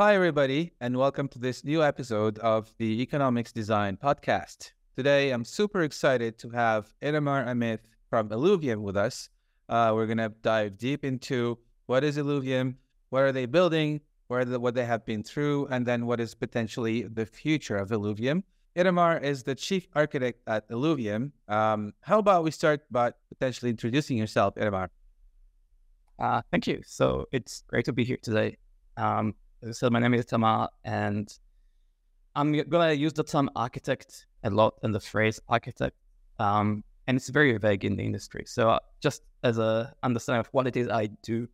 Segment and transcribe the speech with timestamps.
[0.00, 4.72] Hi, everybody, and welcome to this new episode of the Economics Design Podcast.
[4.96, 9.28] Today, I'm super excited to have Itamar Amit from Illuvium with us.
[9.68, 12.76] Uh, we're going to dive deep into what is Illuvium,
[13.10, 16.34] what are they building, where the, what they have been through, and then what is
[16.34, 18.42] potentially the future of Illuvium.
[18.76, 21.30] Itamar is the chief architect at Illuvium.
[21.46, 24.88] Um, how about we start by potentially introducing yourself, Itamar?
[26.18, 26.80] Uh, thank you.
[26.86, 28.56] So it's great to be here today.
[28.96, 29.34] Um,
[29.72, 31.32] so my name is Itamar, and
[32.34, 35.96] I'm gonna use the term architect a lot and the phrase architect,
[36.38, 38.44] um, and it's very vague in the industry.
[38.46, 41.46] So uh, just as a understanding of what it is I do,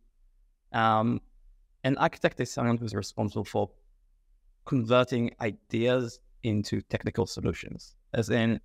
[0.71, 1.21] um,
[1.83, 3.69] an architect is someone who's responsible for
[4.65, 7.95] converting ideas into technical solutions.
[8.13, 8.59] As in,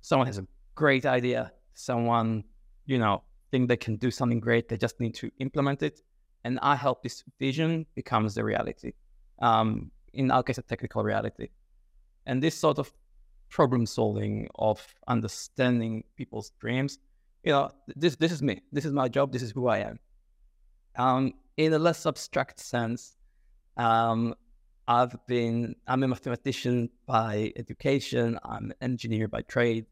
[0.00, 2.44] someone has a great idea, someone
[2.86, 6.02] you know think they can do something great, they just need to implement it
[6.46, 8.92] and I help this vision becomes the reality.
[9.40, 11.48] Um, in our case, a technical reality.
[12.24, 12.92] And this sort of
[13.48, 17.00] problem solving of understanding people's dreams,
[17.42, 17.70] you know,
[18.02, 18.62] this this is me.
[18.70, 19.32] This is my job.
[19.32, 19.98] This is who I am.
[20.96, 23.16] Um, in a less abstract sense,
[23.76, 24.34] um,
[24.86, 28.38] I've been I'm a mathematician by education.
[28.44, 29.86] I'm an engineer by trade.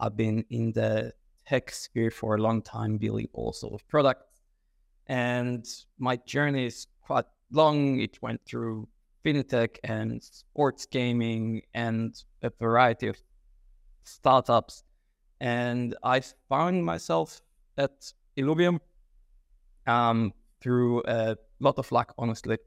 [0.00, 1.12] I've been in the
[1.46, 4.31] tech sphere for a long time, building all sorts of products.
[5.08, 5.66] And
[5.98, 8.00] my journey is quite long.
[8.00, 8.88] It went through
[9.24, 13.16] fintech and sports gaming and a variety of
[14.04, 14.84] startups.
[15.40, 17.40] And I found myself
[17.76, 18.78] at Illuvium
[19.86, 22.58] um, through a lot of luck, honestly.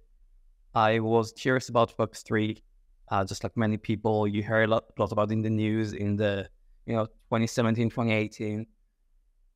[0.73, 2.61] I was curious about Web3,
[3.09, 4.27] uh, just like many people.
[4.27, 6.49] You heard a lot, lot about in the news in the,
[6.86, 8.66] you know, 2017, 2018.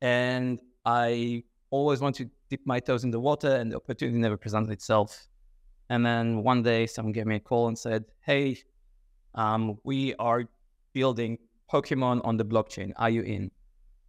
[0.01, 2.15] And I always want
[2.49, 5.27] to dip my toes in the water and the opportunity never presented itself.
[5.89, 8.57] And then one day someone gave me a call and said, Hey,
[9.35, 10.43] um, we are
[10.93, 11.37] building
[11.71, 12.93] Pokemon on the blockchain.
[12.97, 13.51] Are you in?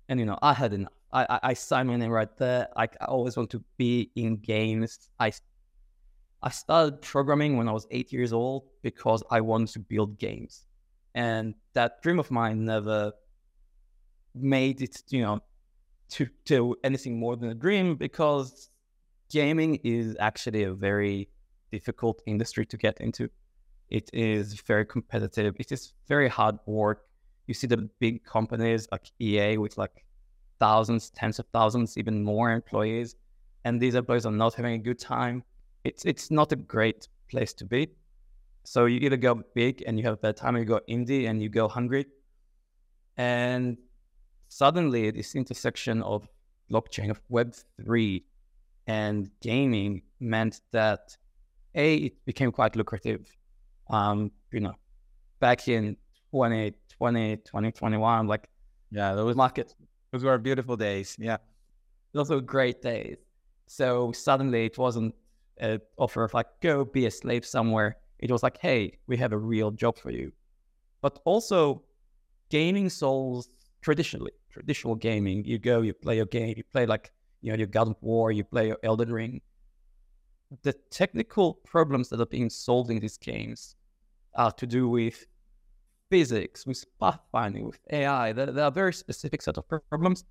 [0.09, 0.93] And you know, I had enough.
[1.12, 2.69] I, I, I signed my name right there.
[2.77, 5.11] I, I always want to be in games.
[5.19, 5.33] I
[6.43, 10.67] I started programming when I was eight years old because I wanted to build games.
[11.15, 13.12] And that dream of mine never
[14.34, 15.41] made it, you know,
[16.10, 18.71] to, to anything more than a dream because
[19.31, 21.28] gaming is actually a very
[21.71, 23.28] difficult industry to get into.
[23.88, 25.56] It is very competitive.
[25.59, 27.06] It is very hard work.
[27.47, 30.04] You see the big companies like EA with like
[30.60, 33.16] thousands, tens of thousands, even more employees,
[33.65, 35.42] and these employees are not having a good time.
[35.84, 37.88] It's it's not a great place to be.
[38.65, 41.28] So you either go big and you have a bad time, or you go indie
[41.28, 42.06] and you go hungry.
[43.16, 43.78] And
[44.50, 46.28] suddenly this intersection of
[46.71, 48.22] blockchain of web3
[48.88, 51.16] and gaming meant that
[51.75, 53.25] a it became quite lucrative.
[53.89, 54.75] Um you know
[55.39, 55.97] back in
[56.33, 58.49] 2020 2021 like
[58.91, 59.75] yeah those markets
[60.12, 61.39] those were beautiful days yeah.
[62.12, 63.19] Those were great days.
[63.69, 65.15] So suddenly it wasn't
[65.59, 67.99] an offer of like go be a slave somewhere.
[68.19, 70.33] It was like hey we have a real job for you.
[71.03, 71.83] But also
[72.50, 73.49] gaming solves
[73.81, 75.45] traditionally traditional gaming.
[75.45, 78.33] You go, you play a game, you play like you know your God of War,
[78.33, 79.41] you play your Elden Ring.
[80.63, 83.77] The technical problems that are being solved in these games
[84.35, 85.27] are to do with
[86.11, 88.33] physics, with pathfinding, with AI.
[88.33, 90.25] There, there are very specific set of problems,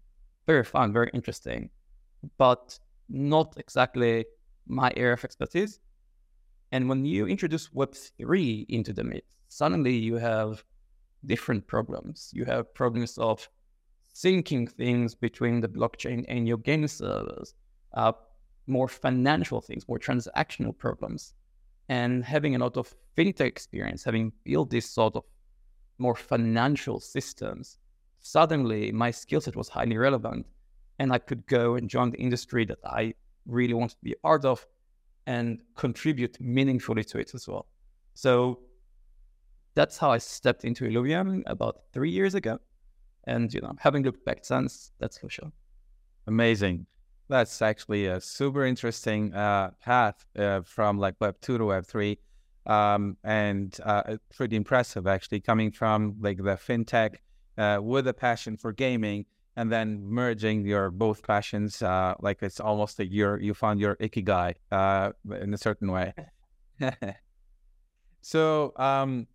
[0.45, 1.69] very fun, very interesting,
[2.37, 2.77] but
[3.07, 4.25] not exactly
[4.67, 5.79] my area of expertise.
[6.71, 10.63] And when you introduce Web3 into the mix, suddenly you have
[11.25, 12.31] different problems.
[12.33, 13.47] You have problems of
[14.13, 17.53] syncing things between the blockchain and your game servers,
[17.93, 18.11] uh,
[18.67, 21.33] more financial things, more transactional problems,
[21.89, 25.23] and having a lot of fintech experience, having built this sort of
[25.97, 27.77] more financial systems,
[28.19, 30.45] suddenly my skill set was highly relevant
[30.99, 33.13] and I could go and join the industry that I
[33.45, 34.65] really wanted to be a part of
[35.25, 37.67] and contribute meaningfully to it as well.
[38.13, 38.59] So
[39.79, 42.59] that's how I stepped into Illuvium about three years ago.
[43.27, 45.53] And, you know, having looked back since, that's for sure.
[46.27, 46.85] Amazing.
[47.29, 52.19] That's actually a super interesting uh, path uh, from like Web 2 to Web 3.
[52.65, 57.15] Um, and uh, pretty impressive actually coming from like the fintech
[57.57, 62.59] uh, with a passion for gaming and then merging your both passions uh, like it's
[62.59, 65.11] almost like you you found your ikigai uh,
[65.41, 66.13] in a certain way
[68.21, 69.25] so um,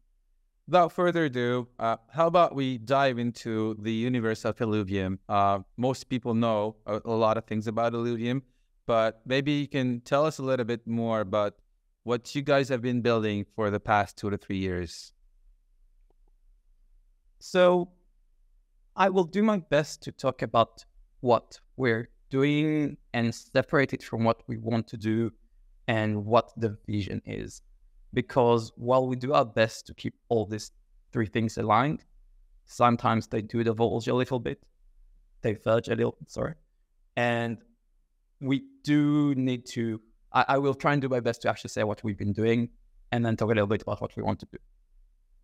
[0.67, 5.19] without further ado, uh, how about we dive into the universe of Illuvium?
[5.29, 8.43] Uh, most people know a, a, lot of things about Illuvium,
[8.87, 11.55] but maybe you can tell us a little bit more about
[12.05, 15.13] what you guys have been building for the past two to three years.
[17.39, 17.91] So
[18.97, 20.85] I will do my best to talk about
[21.21, 25.31] what we're doing and separate it from what we want to do
[25.89, 27.63] and what the vision is.
[28.15, 30.71] Because while we do our best to keep all these
[31.13, 32.05] three things aligned,
[32.65, 34.63] sometimes they do divulge a little bit,
[35.43, 36.55] they verge a little, sorry.
[37.17, 37.59] And
[38.41, 40.01] we do need to,
[40.33, 42.71] I, I will try and do my best to actually say what we've been doing
[43.13, 44.59] and then talk a little bit about what we want to do.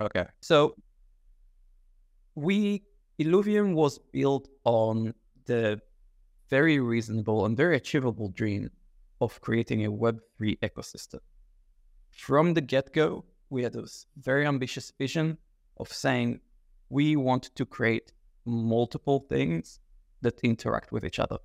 [0.01, 0.27] Okay.
[0.41, 0.75] So
[2.35, 2.83] we
[3.21, 5.15] Illuvium was built on
[5.45, 5.81] the
[6.49, 8.71] very reasonable and very achievable dream
[9.21, 11.21] of creating a Web3 ecosystem.
[12.21, 15.39] From the get go, we had this very ambitious vision
[15.79, 16.41] of saying
[16.91, 18.13] we want to create
[18.45, 19.81] multiple things
[20.21, 21.39] that interact with each other.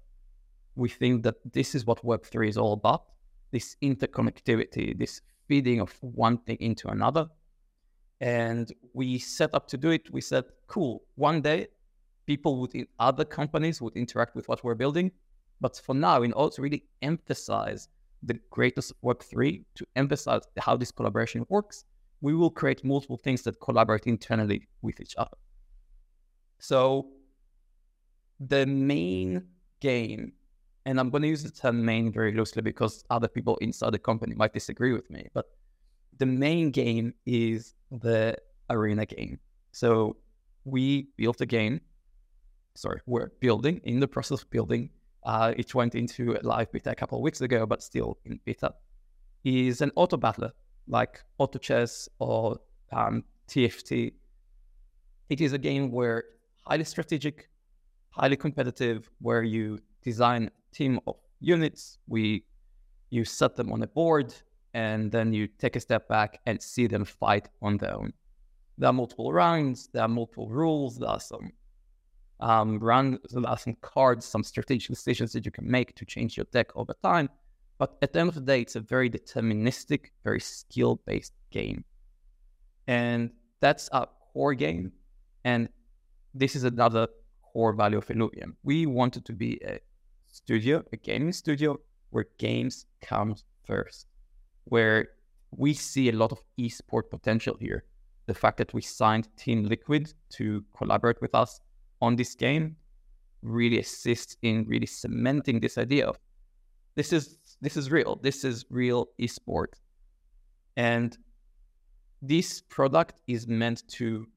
[0.76, 3.06] We think that this is what Web3 is all about
[3.52, 7.30] this interconnectivity, this feeding of one thing into another.
[8.20, 10.12] And we set up to do it.
[10.12, 11.68] We said, cool, one day
[12.26, 15.14] people would in other companies would interact with what we're building.
[15.62, 17.88] But for now, in order to really emphasize
[18.26, 21.86] the greatest Web3, to emphasize how this collaboration works,
[22.22, 25.38] we will create multiple things that collaborate internally with each other.
[26.60, 27.08] So
[28.40, 29.46] the main
[29.80, 30.34] game,
[30.86, 34.00] and I'm going to use the term main very loosely because other people inside the
[34.00, 35.46] company might disagree with me, but
[36.18, 38.36] the main game is the
[38.70, 39.40] arena game.
[39.72, 40.18] So
[40.64, 41.82] we built a game
[42.76, 44.90] sorry, we're building, in the process of building.
[45.26, 48.74] Uh, it went into live beta a couple of weeks ago, but still in beta.
[49.44, 50.52] Is an auto battler
[50.88, 52.60] like Auto Chess or
[52.92, 54.14] um, TFT.
[55.30, 56.24] It is a game where
[56.66, 57.50] highly strategic,
[58.10, 61.98] highly competitive, where you design a team of units.
[62.08, 62.44] We
[63.10, 64.34] you set them on a board,
[64.74, 68.14] and then you take a step back and see them fight on their own.
[68.78, 69.90] There are multiple rounds.
[69.94, 70.98] There are multiple rules.
[70.98, 71.52] There are some
[72.40, 76.76] um, run some cards, some strategic decisions that you can make to change your deck
[76.76, 77.30] over time.
[77.78, 81.84] But at the end of the day, it's a very deterministic, very skill based game.
[82.88, 84.92] And that's our core game.
[85.44, 85.70] And
[86.34, 87.08] this is another
[87.42, 88.54] core value of Illuvium.
[88.64, 89.80] We wanted to be a
[90.26, 91.80] studio, a gaming studio
[92.10, 93.36] where games come
[93.66, 94.08] first,
[94.66, 95.10] where
[95.52, 97.86] we see a lot of esport potential here.
[98.28, 101.60] The fact that we signed Team Liquid to collaborate with us
[102.06, 102.76] on this game
[103.42, 106.18] really assists in really cementing this idea of
[106.96, 108.20] this is this is real.
[108.28, 109.74] This is real esport.
[110.78, 111.18] And
[112.22, 114.28] this product is meant to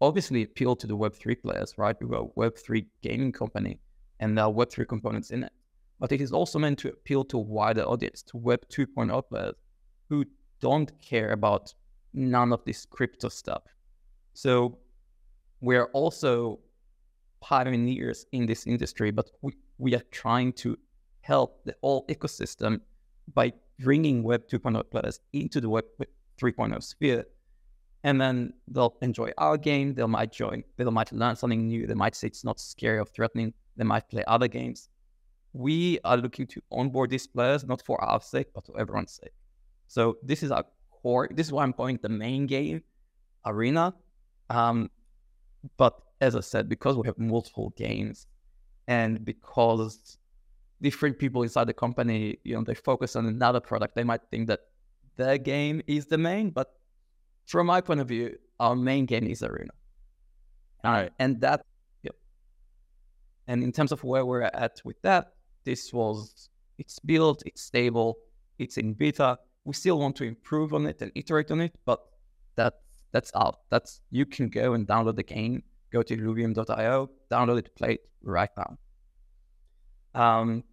[0.00, 1.96] obviously appeal to the Web3 players, right?
[2.00, 3.80] We're a Web3 gaming company
[4.20, 5.52] and there are Web3 components in it.
[6.00, 9.54] But it is also meant to appeal to a wider audience, to Web 2.0 players
[10.08, 10.24] who
[10.60, 11.74] don't care about
[12.12, 13.62] none of this crypto stuff.
[14.34, 14.78] So
[15.60, 16.60] we're also
[17.48, 20.76] pioneers in this industry, but we, we are trying to
[21.20, 22.80] help the whole ecosystem
[23.34, 25.84] by bringing Web 2.0 players into the Web
[26.40, 27.24] 3.0 sphere.
[28.02, 29.94] And then they'll enjoy our game.
[29.94, 30.64] They might join.
[30.76, 31.86] They might learn something new.
[31.86, 33.52] They might say it's not scary or threatening.
[33.76, 34.88] They might play other games.
[35.52, 39.34] We are looking to onboard these players not for our sake, but for everyone's sake.
[39.86, 41.28] So this is our core.
[41.32, 42.82] This is why I'm calling the main game
[43.44, 43.94] arena.
[44.50, 44.90] Um,
[45.76, 48.26] but as I said, because we have multiple games
[48.88, 50.18] and because
[50.80, 54.48] different people inside the company, you know, they focus on another product, they might think
[54.48, 54.60] that
[55.16, 56.74] their game is the main, but
[57.46, 59.70] from my point of view, our main game is Arena.
[60.84, 61.12] All right.
[61.18, 61.64] And that,
[62.02, 62.10] yeah.
[63.46, 65.32] And in terms of where we're at with that,
[65.64, 68.18] this was, it's built, it's stable,
[68.58, 69.38] it's in beta.
[69.64, 72.00] We still want to improve on it and iterate on it, but
[72.56, 72.74] that
[73.12, 73.60] that's out.
[73.70, 75.62] That's, you can go and download the game
[75.96, 78.70] go to illuvium.io, download it, play it right now.
[80.22, 80.64] Um,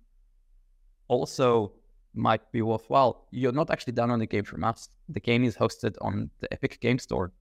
[1.07, 1.73] also,
[2.13, 3.27] might be worthwhile.
[3.31, 4.89] You're not actually downloading the game from us.
[5.09, 7.31] The game is hosted on the Epic Game Store,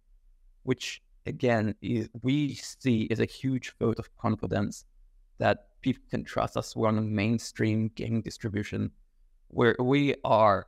[0.62, 4.84] which again is we see is a huge vote of confidence
[5.38, 6.74] that people can trust us.
[6.74, 8.90] We're on a mainstream gaming distribution
[9.48, 10.66] where we are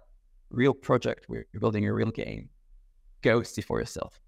[0.51, 1.27] real project.
[1.29, 2.51] We're building a real game.
[3.23, 4.21] Go see for yourself.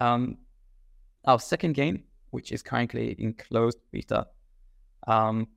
[0.00, 0.38] Um,
[1.26, 4.26] our second game, which is currently in closed beta,
[5.06, 5.48] um,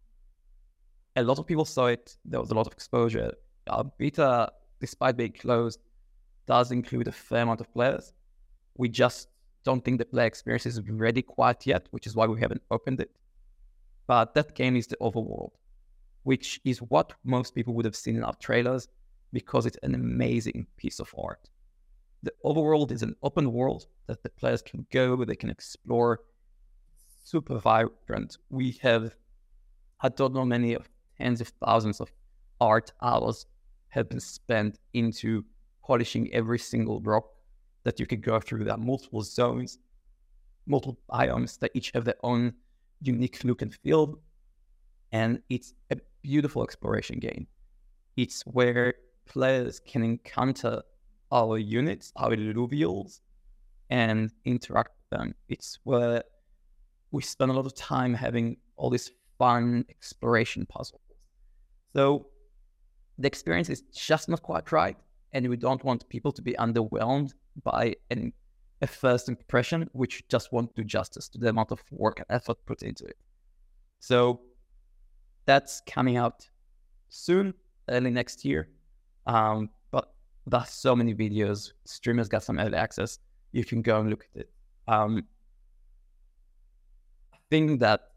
[1.15, 2.15] a lot of people saw it.
[2.25, 3.33] There was a lot of exposure.
[3.67, 5.79] Our beta, despite being closed,
[6.47, 8.13] does include a fair amount of players.
[8.77, 9.29] We just
[9.63, 13.01] don't think the player experience is ready quite yet, which is why we haven't opened
[13.01, 13.11] it.
[14.07, 15.51] But that game is the overworld,
[16.23, 18.87] which is what most people would have seen in our trailers.
[19.31, 21.49] because it's an amazing piece of art.
[22.23, 26.19] The overworld is an open world that the players can go, they can explore.
[27.23, 28.37] Super vibrant.
[28.49, 29.15] We have,
[30.01, 32.11] I don't know, many of tens of thousands of
[32.59, 33.45] art hours
[33.89, 35.45] have been spent into
[35.85, 37.25] polishing every single rock
[37.83, 38.63] that you can go through.
[38.65, 39.79] There are multiple zones,
[40.65, 42.53] multiple biomes that each have their own
[43.01, 44.19] unique look and feel.
[45.11, 47.47] And it's a beautiful exploration game.
[48.17, 48.95] It's where
[49.25, 50.81] players can encounter
[51.31, 53.21] our units, our illuvials,
[53.89, 55.35] and interact with them.
[55.47, 56.23] It's where
[57.11, 61.01] we spend a lot of time having all these fun exploration puzzles.
[61.93, 62.27] So
[63.17, 64.97] the experience is just not quite right,
[65.33, 67.33] and we don't want people to be underwhelmed
[67.63, 68.31] by an,
[68.81, 72.57] a first impression, which just won't do justice to the amount of work and effort
[72.65, 73.17] put into it.
[73.99, 74.41] So
[75.45, 76.47] that's coming out
[77.09, 77.53] soon,
[77.89, 78.69] early next year.
[79.25, 79.69] Um,
[80.49, 81.71] there's so many videos.
[81.85, 83.19] Streamers got some early access.
[83.51, 84.49] You can go and look at it.
[84.87, 85.25] Um,
[87.33, 88.11] I think that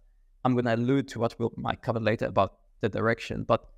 [0.44, 3.68] I'm going to allude to what we might cover later about the direction, but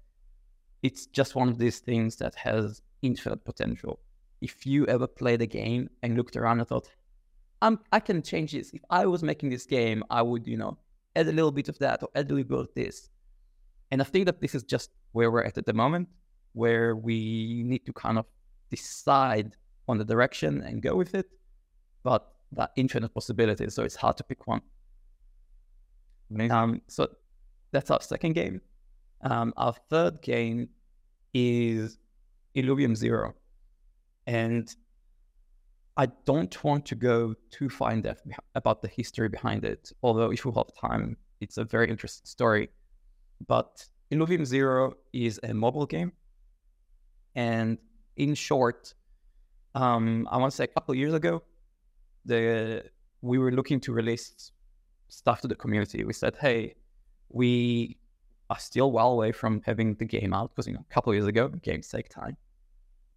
[0.83, 4.01] it's just one of these things that has infinite potential.
[4.41, 6.89] If you ever played a game and looked around and thought,
[7.63, 8.71] I'm, I can change this.
[8.73, 10.77] If I was making this game, I would, you know,
[11.17, 13.09] add a little bit of that or add a little bit of this.
[13.91, 16.09] And I think that this is just where we're at at the moment,
[16.53, 18.27] where we need to kind of
[18.71, 19.57] decide
[19.89, 21.27] on the direction and go with it.
[22.03, 24.63] But that infinite possibilities, so it's hard to pick one.
[26.51, 27.09] Um, so
[27.73, 28.61] that's our second game.
[29.23, 30.69] Um, our third game
[31.33, 31.99] is
[32.55, 33.35] Illuvium Zero.
[34.27, 34.75] And
[35.97, 40.31] I don't want to go too far in depth about the history behind it, although
[40.31, 42.71] if we have time, it's a very interesting story.
[43.47, 46.13] But Illuvium Zero is a mobile game.
[47.35, 47.79] And
[48.17, 48.95] in short,
[49.75, 51.43] um, I want to say a couple years ago,
[52.25, 52.85] the
[53.23, 54.53] we were looking to release
[55.09, 56.05] stuff to the community.
[56.05, 56.75] We said, hey,
[57.31, 57.97] we
[58.51, 61.27] are still well away from having the game out because you know a couple years
[61.27, 62.37] ago games take time.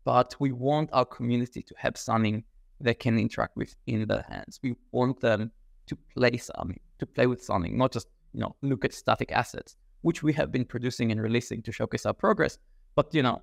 [0.04, 2.44] But we want our community to have something
[2.80, 4.60] they can interact with in their hands.
[4.64, 5.52] We want them
[5.88, 9.78] to play something to play with something not just you know look at static assets
[10.02, 12.58] which we have been producing and releasing to showcase our progress.
[12.96, 13.42] But you know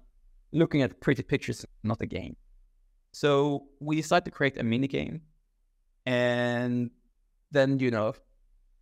[0.54, 2.34] looking at pretty pictures not a game
[3.12, 5.20] so we decided to create a mini game
[6.06, 6.90] and
[7.50, 8.14] then you know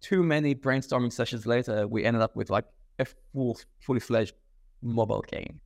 [0.01, 2.67] too many brainstorming sessions later we ended up with like
[2.99, 4.35] a full, fully fledged
[4.83, 5.61] mobile game,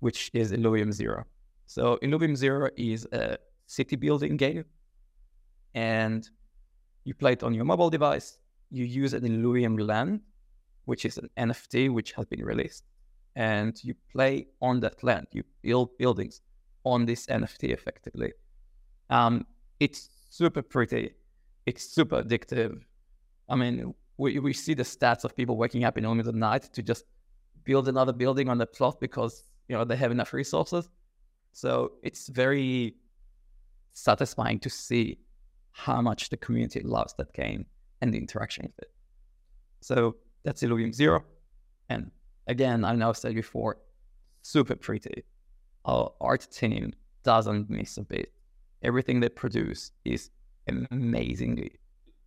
[0.00, 1.24] which is Illuvium Zero.
[1.66, 4.64] So Illuvium Zero is a city building game,
[5.74, 6.28] and
[7.04, 8.38] you play it on your mobile device.
[8.70, 10.20] You use an Illuvium land,
[10.84, 12.84] which is an NFT which has been released,
[13.36, 15.26] and you play on that land.
[15.32, 16.40] You build buildings
[16.84, 18.32] on this NFT effectively.
[19.08, 19.46] Um,
[19.78, 21.14] it's super pretty.
[21.66, 22.80] It's super addictive.
[23.48, 26.34] I mean, we, we see the stats of people waking up in the middle of
[26.34, 27.04] the night to just
[27.64, 30.88] build another building on the plot because you know they have enough resources.
[31.52, 32.94] So it's very
[33.92, 35.18] satisfying to see
[35.72, 37.66] how much the community loves that game
[38.00, 38.90] and the interaction with it.
[39.80, 41.24] So that's Illuvium Zero.
[41.88, 42.10] And
[42.50, 43.78] again, I know I've said before,
[44.42, 45.24] super pretty.
[45.84, 46.92] Our art team
[47.22, 48.32] doesn't miss a bit.
[48.82, 50.30] Everything they produce is
[50.68, 51.72] amazingly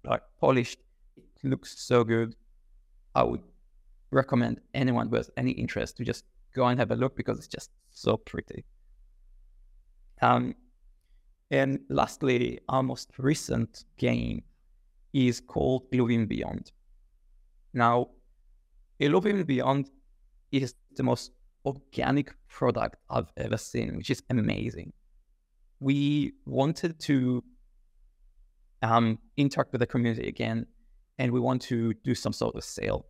[0.06, 0.80] like polished
[1.18, 2.36] It looks so good.
[3.15, 3.44] I would
[4.12, 6.25] recommend anyone with any interest to just
[6.56, 8.63] go and have a look because it's just so pretty.
[10.22, 10.56] Um,
[11.51, 14.44] and lastly, our most recent game
[15.13, 16.72] is called Illuvium Beyond.
[17.74, 18.10] Now,
[19.00, 19.89] Illuvium Beyond
[20.62, 21.32] is the most
[21.66, 24.94] organic product I've ever seen, which is amazing.
[25.80, 27.44] We wanted to
[28.82, 30.68] um, interact with the community again
[31.18, 33.06] and we want to do some sort of sale.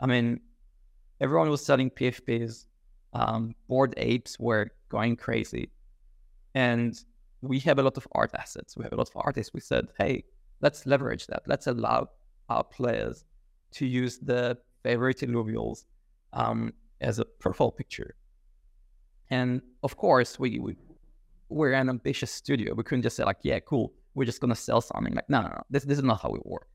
[0.00, 0.40] I mean,
[1.20, 2.66] everyone was selling PFPs.
[3.12, 5.70] Um, bored apes were going crazy.
[6.54, 6.98] And
[7.40, 8.76] we have a lot of art assets.
[8.76, 9.52] We have a lot of artists.
[9.54, 10.24] We said, hey,
[10.60, 11.42] let's leverage that.
[11.46, 12.08] Let's allow
[12.48, 13.24] our players
[13.72, 15.84] to use the favorite illuvials
[16.32, 18.14] um, as a profile picture.
[19.30, 20.76] And of course, we, we
[21.50, 22.74] we're an ambitious studio.
[22.74, 23.92] We couldn't just say like, yeah, cool.
[24.14, 25.14] We're just gonna sell something.
[25.14, 25.62] Like, no, no, no.
[25.70, 26.68] This this is not how we work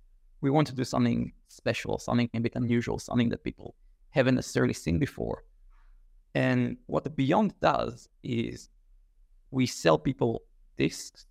[0.44, 3.76] we want to do something special, something a bit unusual, something that people
[4.10, 5.46] haven't necessarily seen before.
[6.36, 8.68] And what the Beyond does is
[9.52, 10.42] we sell people
[10.78, 11.28] discs,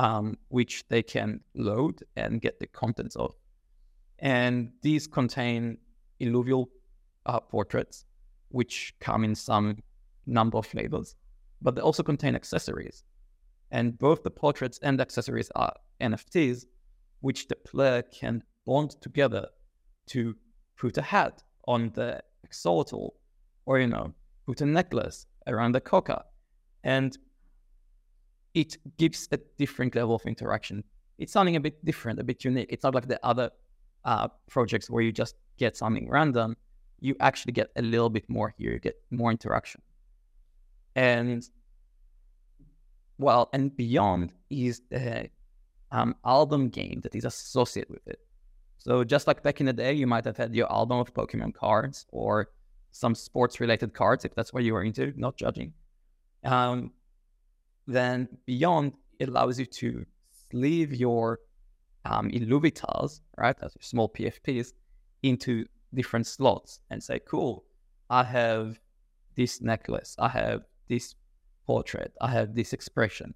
[0.00, 3.32] um, which they can load and get the contents of.
[4.18, 5.78] And these contain
[6.18, 6.68] illuvial
[7.28, 8.04] uh, portraits,
[8.48, 9.78] which come in some
[10.26, 11.14] number of flavors,
[11.62, 13.04] but they also contain accessories.
[13.70, 16.64] And both the portraits and accessories are NFTs,
[17.20, 19.46] which the player can bond together
[20.06, 20.34] to
[20.76, 23.10] put a hat on the axolotl
[23.66, 24.14] or, you know,
[24.46, 26.24] put a necklace around the coca.
[26.84, 27.16] And
[28.54, 30.82] it gives a different level of interaction.
[31.18, 32.68] It's something a bit different, a bit unique.
[32.70, 33.50] It's not like the other
[34.04, 36.56] uh, projects where you just get something random.
[37.00, 38.72] You actually get a little bit more here.
[38.72, 39.82] You get more interaction.
[40.96, 41.48] And
[43.18, 45.28] well, and beyond is the
[45.90, 48.20] um, album game that is associated with it.
[48.78, 51.54] So just like back in the day, you might have had your album of Pokemon
[51.54, 52.50] cards or
[52.92, 55.72] some sports related cards, if that's what you were into, not judging.
[56.44, 56.92] Um,
[57.86, 60.06] then beyond, it allows you to
[60.50, 61.40] sleeve your
[62.04, 62.30] um,
[63.36, 64.72] right, as small PFPs,
[65.22, 67.64] into different slots and say, cool,
[68.10, 68.78] I have
[69.36, 71.14] this necklace, I have this
[71.66, 73.34] portrait, I have this expression.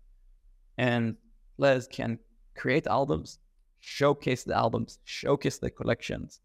[0.79, 1.17] And
[1.57, 2.19] players can
[2.57, 3.39] create albums,
[3.81, 6.41] showcase the albums, showcase the collections,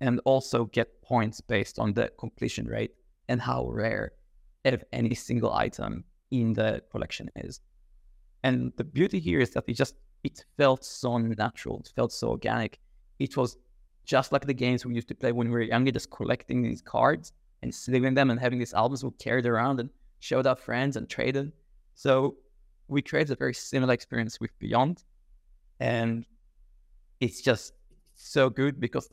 [0.00, 2.92] and also get points based on the completion rate
[3.28, 4.12] and how rare
[4.64, 7.60] if any single item in the collection is.
[8.42, 9.94] And the beauty here is that it just
[10.24, 12.78] it felt so natural, it felt so organic.
[13.18, 13.56] It was
[14.04, 16.82] just like the games we used to play when we were younger, just collecting these
[16.82, 17.32] cards
[17.62, 21.08] and saving them and having these albums we carried around and showed our friends and
[21.08, 21.52] traded.
[21.94, 22.36] So
[22.88, 25.04] we created a very similar experience with Beyond.
[25.80, 26.24] And
[27.20, 27.72] it's just
[28.14, 29.08] so good because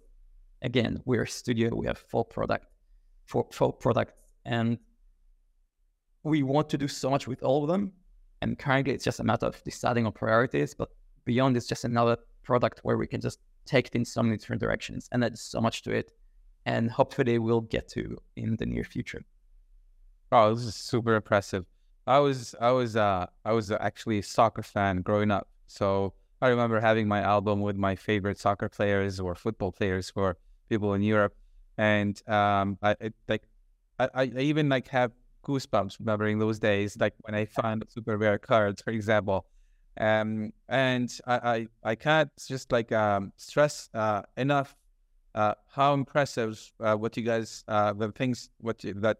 [0.61, 2.67] again, we're a studio, we have full product,
[3.25, 4.77] full, full product, and
[6.23, 7.93] we want to do so much with all of them.
[8.41, 10.89] And currently it's just a matter of deciding on priorities, but
[11.25, 14.61] beyond is just another product where we can just take it in so many different
[14.61, 15.07] directions.
[15.11, 16.11] And there's so much to it.
[16.65, 19.23] And hopefully we'll get to in the near future.
[20.31, 21.65] Oh, this is super impressive.
[22.05, 25.47] I was I was uh I was actually a soccer fan growing up.
[25.67, 30.37] So I remember having my album with my favorite soccer players or football players for
[30.69, 31.35] people in Europe.
[31.77, 33.43] And um I it, like
[33.99, 35.11] I, I even like have
[35.45, 39.45] goosebumps remembering those days, like when I found super rare cards, for example.
[39.99, 44.75] Um, and I, I, I can't just like um, stress uh, enough
[45.35, 49.17] uh, how impressive uh, what you guys uh, the things what you, that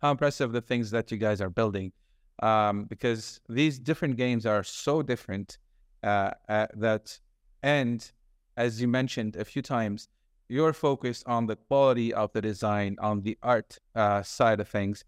[0.00, 1.92] how impressive the things that you guys are building.
[2.40, 5.58] Um, because these different games are so different
[6.02, 7.18] uh, uh, that
[7.62, 8.10] and
[8.56, 10.08] as you mentioned a few times
[10.48, 13.78] you're focused on the quality of the design on the art
[14.22, 15.04] side of things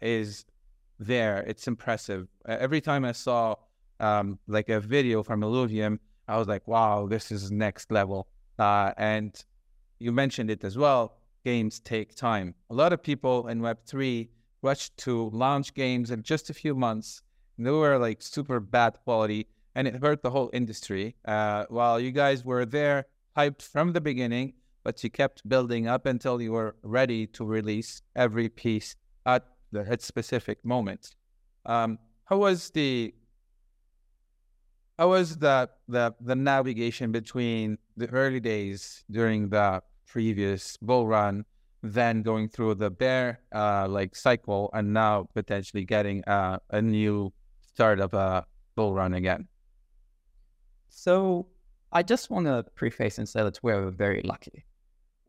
[0.00, 0.44] is
[0.98, 1.40] there.
[1.40, 2.28] It's impressive.
[2.46, 3.56] Every time I saw
[4.00, 8.26] um, like a video from Illuvium I was like wow this is next level
[8.58, 9.44] uh, and
[9.98, 11.16] you mentioned it as well.
[11.44, 12.54] Games take time.
[12.70, 14.28] A lot of people in Web3
[14.62, 17.22] rushed to launch games in just a few months.
[17.58, 21.16] They were like super bad quality and it hurt the whole industry.
[21.24, 24.54] Uh, while you guys were there, hyped from the beginning,
[24.84, 29.96] but you kept building up until you were ready to release every piece at the
[30.00, 31.14] specific moment.
[31.66, 33.14] Um, how was the
[34.98, 41.44] how was the, the the navigation between the early days during the previous bull run,
[41.82, 47.32] then going through the bear uh, like cycle, and now potentially getting uh, a new
[47.60, 49.48] start of a bull run again?
[50.88, 51.48] So
[51.92, 54.64] I just want to preface and say that we're very lucky.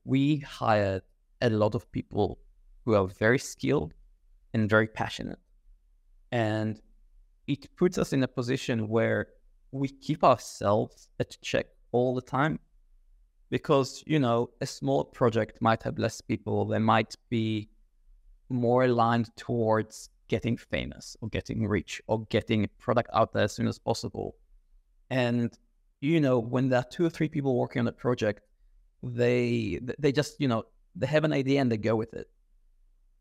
[0.03, 1.01] We hired
[1.41, 2.39] a lot of people
[2.85, 3.93] who are very skilled
[4.53, 5.39] and very passionate.
[6.31, 6.79] And
[7.47, 9.27] it puts us in a position where
[9.79, 12.59] we keep ourselves at check all the time
[13.49, 17.69] because you know a small project might have less people they might be
[18.49, 23.53] more aligned towards getting famous or getting rich or getting a product out there as
[23.53, 24.35] soon as possible.
[25.09, 25.55] And
[26.01, 28.41] you know when there are two or three people working on a project
[29.01, 30.63] they they just you know
[30.95, 32.27] they have an idea and they go with it.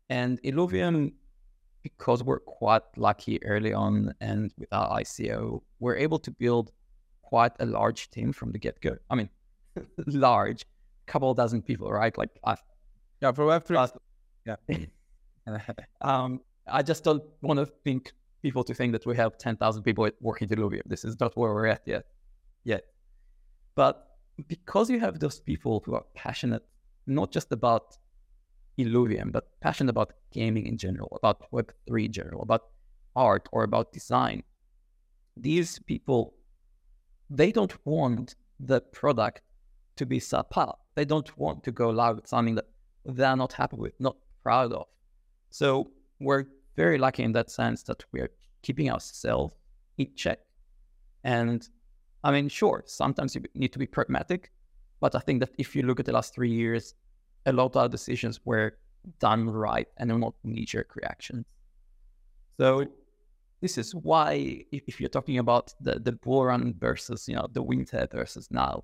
[0.09, 1.13] And illuvium
[1.85, 6.71] because we're quite lucky early on and with our ICO, we're able to build
[7.21, 8.97] quite a large team from the get go.
[9.11, 9.29] I mean,
[10.07, 10.65] large,
[11.05, 12.17] couple dozen people, right?
[12.17, 12.55] Like, I,
[13.21, 13.87] yeah, for Web3, uh,
[14.47, 15.59] yeah.
[16.01, 20.09] um, I just don't want to think people to think that we have 10,000 people
[20.21, 20.81] working at Illuvium.
[20.87, 22.05] This is not where we're at yet.
[22.63, 22.85] Yet.
[23.75, 24.07] But
[24.47, 26.63] because you have those people who are passionate,
[27.05, 27.95] not just about
[28.77, 32.65] Illuvium, but passionate about gaming in general, about Web3 in general, about
[33.15, 34.43] art or about design.
[35.37, 36.33] These people,
[37.29, 39.41] they don't want the product
[39.95, 40.75] to be subpar.
[40.95, 42.65] They don't want to go live with something that
[43.05, 44.87] they're not happy with, not proud of.
[45.49, 49.53] So we're very lucky in that sense that we're keeping ourselves
[49.97, 50.39] in check.
[51.23, 51.67] And
[52.23, 54.51] I mean, sure, sometimes you need to be pragmatic,
[54.99, 56.95] but I think that if you look at the last three years,
[57.45, 58.77] a lot of decisions were
[59.19, 61.45] done right and not knee jerk reactions.
[62.57, 62.85] So
[63.61, 67.61] this is why if you're talking about the, the bull run versus, you know, the
[67.61, 68.83] winter versus now,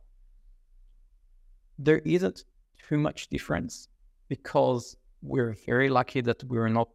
[1.80, 2.44] there isn't
[2.88, 3.88] too much difference
[4.28, 6.90] because we're very lucky that we're not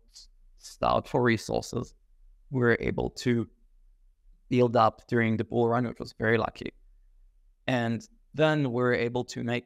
[0.59, 1.95] starved for resources.
[2.51, 3.49] We're able to
[4.49, 6.73] build up during the bull run, which was very lucky.
[7.67, 9.65] And then we're able to make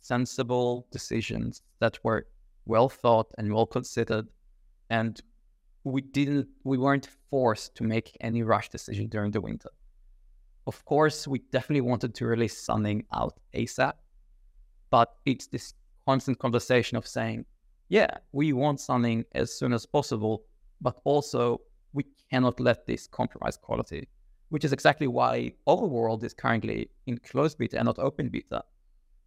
[0.00, 2.26] sensible decisions that were
[2.66, 4.26] well thought and well considered.
[4.90, 5.20] And
[5.84, 9.70] we didn't, we weren't forced to make any rush decision during the winter.
[10.66, 13.94] Of course, we definitely wanted to release something out ASAP,
[14.90, 15.74] but it's this
[16.06, 17.44] constant conversation of saying,
[17.88, 20.44] yeah, we want something as soon as possible,
[20.80, 21.60] but also
[21.92, 24.08] we cannot let this compromise quality,
[24.50, 28.62] which is exactly why Overworld is currently in closed beta and not open beta.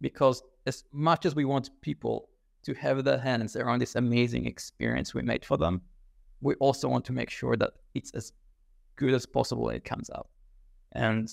[0.00, 2.28] Because as much as we want people
[2.64, 5.82] to have their hands around this amazing experience we made for them,
[6.40, 8.32] we also want to make sure that it's as
[8.96, 10.28] good as possible when it comes out.
[10.92, 11.28] And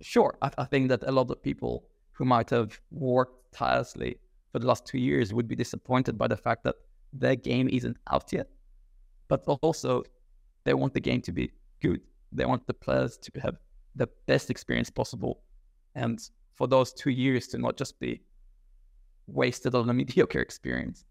[0.00, 4.18] sure, I, I think that a lot of people who might have worked tirelessly
[4.52, 6.76] for the last two years would be disappointed by the fact that
[7.12, 8.48] their game isn't out yet.
[9.28, 10.04] But also,
[10.64, 11.50] they want the game to be
[11.80, 12.00] good.
[12.32, 13.56] They want the players to have
[13.94, 15.42] the best experience possible.
[15.94, 16.18] And
[16.54, 18.20] for those two years to not just be
[19.26, 21.04] wasted on a mediocre experience.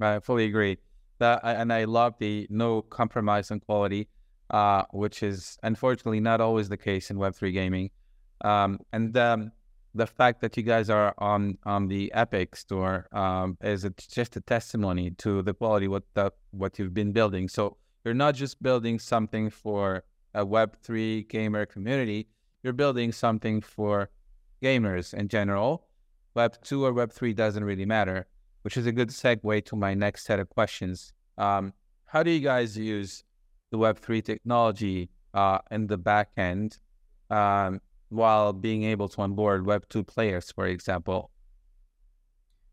[0.00, 0.78] I fully agree.
[1.18, 4.08] That and I love the no compromise on quality,
[4.50, 7.90] uh, which is unfortunately not always the case in Web three gaming.
[8.40, 9.52] Um, and um,
[9.94, 14.36] the fact that you guys are on on the Epic store um, is it's just
[14.36, 17.48] a testimony to the quality what the, what you've been building.
[17.48, 22.26] So you're not just building something for a Web three gamer community.
[22.64, 24.10] You're building something for
[24.64, 25.86] gamers in general.
[26.34, 28.26] Web 2 or Web 3 doesn't really matter,
[28.62, 31.12] which is a good segue to my next set of questions.
[31.38, 31.72] Um,
[32.06, 33.24] how do you guys use
[33.70, 36.78] the Web 3 technology uh, in the back end
[37.30, 41.30] um, while being able to onboard Web 2 players, for example?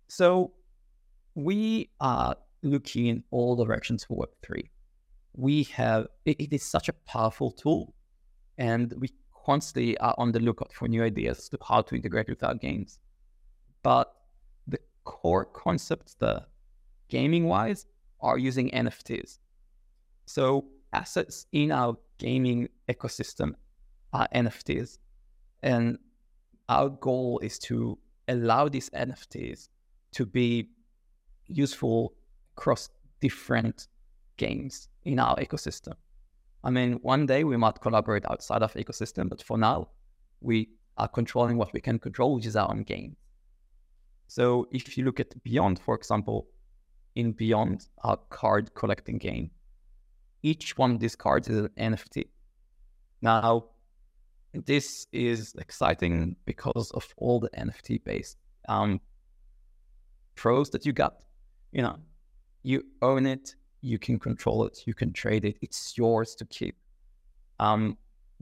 [0.08, 0.54] So
[1.36, 4.69] we are looking in all directions for Web 3.
[5.34, 7.93] We have, it is such a powerful tool,
[8.58, 9.10] and we
[9.45, 12.99] constantly are on the lookout for new ideas to how to integrate with our games.
[13.84, 14.13] But
[14.67, 16.45] the core concepts, the
[17.10, 17.86] gaming wise,
[18.19, 19.39] are using NFTs.
[20.25, 23.54] So assets in our gaming ecosystem
[24.13, 24.99] are NFTs.
[25.63, 25.97] And
[26.69, 29.69] our goal is to allow these NFTs
[30.13, 30.69] to be
[31.47, 32.13] useful
[32.56, 33.88] across different
[34.38, 35.93] games in our ecosystem.
[36.63, 39.89] I mean, one day we might collaborate outside of ecosystem, but for now,
[40.41, 43.15] we are controlling what we can control, which is our own game.
[44.28, 46.47] So if you look at Beyond, for example,
[47.15, 49.52] in Beyond, our card collecting game,
[50.43, 52.26] each one of these cards is an NFT.
[53.21, 53.65] Now,
[54.54, 59.00] this is exciting because of all the NFT based um,
[60.36, 61.24] pros that you got.
[61.71, 61.97] You know,
[62.63, 66.76] you own it, you can control it, you can trade it, it's yours to keep.
[67.60, 67.98] Um,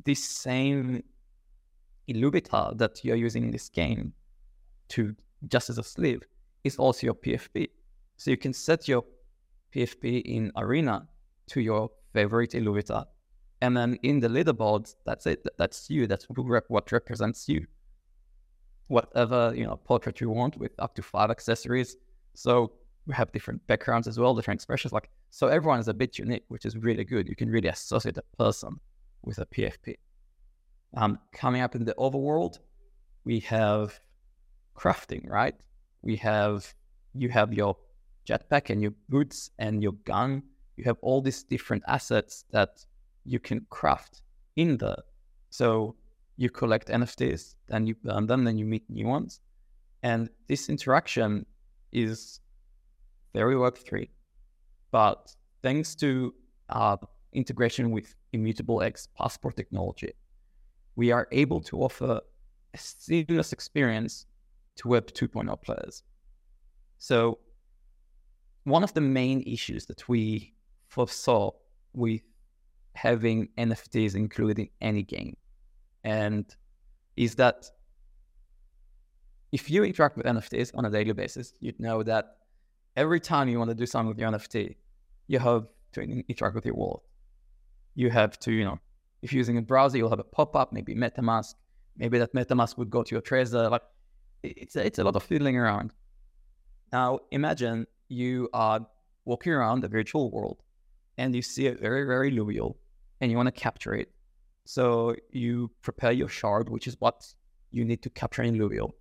[0.05, 1.03] this same
[2.09, 4.13] Illuvitar that you're using in this game
[4.89, 5.15] to
[5.47, 6.23] just as a sleeve
[6.63, 7.69] is also your PFP.
[8.17, 9.03] So you can set your
[9.73, 11.07] PFP in Arena
[11.47, 13.05] to your favorite Illuvitar.
[13.61, 15.45] And then in the leaderboard, that's it.
[15.57, 16.07] That's you.
[16.07, 17.65] That's what represents you.
[18.87, 21.97] Whatever, you know, portrait you want with up to five accessories.
[22.33, 22.71] So
[23.13, 24.93] have different backgrounds as well, different expressions.
[24.93, 27.27] Like so everyone is a bit unique, which is really good.
[27.27, 28.79] You can really associate a person
[29.23, 29.95] with a PFP.
[30.95, 32.59] Um, coming up in the overworld,
[33.23, 33.99] we have
[34.75, 35.55] crafting, right?
[36.01, 36.73] We have
[37.13, 37.77] you have your
[38.27, 40.43] jetpack and your boots and your gun.
[40.77, 42.85] You have all these different assets that
[43.25, 44.21] you can craft
[44.55, 44.97] in the.
[45.49, 45.95] So
[46.37, 49.41] you collect NFTs, then you burn them, then you meet new ones,
[50.03, 51.45] and this interaction
[51.91, 52.39] is
[53.33, 54.09] very Web3.
[54.91, 56.33] But thanks to
[56.69, 56.97] uh,
[57.33, 60.13] integration with Immutable X passport technology,
[60.95, 62.21] we are able to offer
[62.73, 64.25] a seamless experience
[64.77, 66.03] to Web 2.0 players.
[66.97, 67.39] So,
[68.63, 70.53] one of the main issues that we
[70.87, 71.51] foresaw
[71.93, 72.21] with
[72.93, 75.35] having NFTs included in any game,
[76.03, 76.45] and
[77.15, 77.69] is that
[79.51, 82.38] if you interact with NFTs on a daily basis, you'd know that
[82.99, 84.75] every time you want to do something with your NFT,
[85.27, 87.03] you have to interact with your wallet.
[87.95, 88.79] You have to, you know,
[89.21, 91.55] if you're using a browser, you'll have a pop-up, maybe MetaMask.
[91.97, 93.71] Maybe that MetaMask would go to your Trezor.
[93.71, 93.83] Like
[94.43, 95.93] it's a, it's a lot of fiddling around.
[96.91, 98.85] Now imagine you are
[99.25, 100.61] walking around the virtual world
[101.17, 102.75] and you see a very, very Luvial
[103.21, 104.09] and you want to capture it.
[104.65, 107.17] So you prepare your shard, which is what
[107.71, 108.95] you need to capture an illuvial.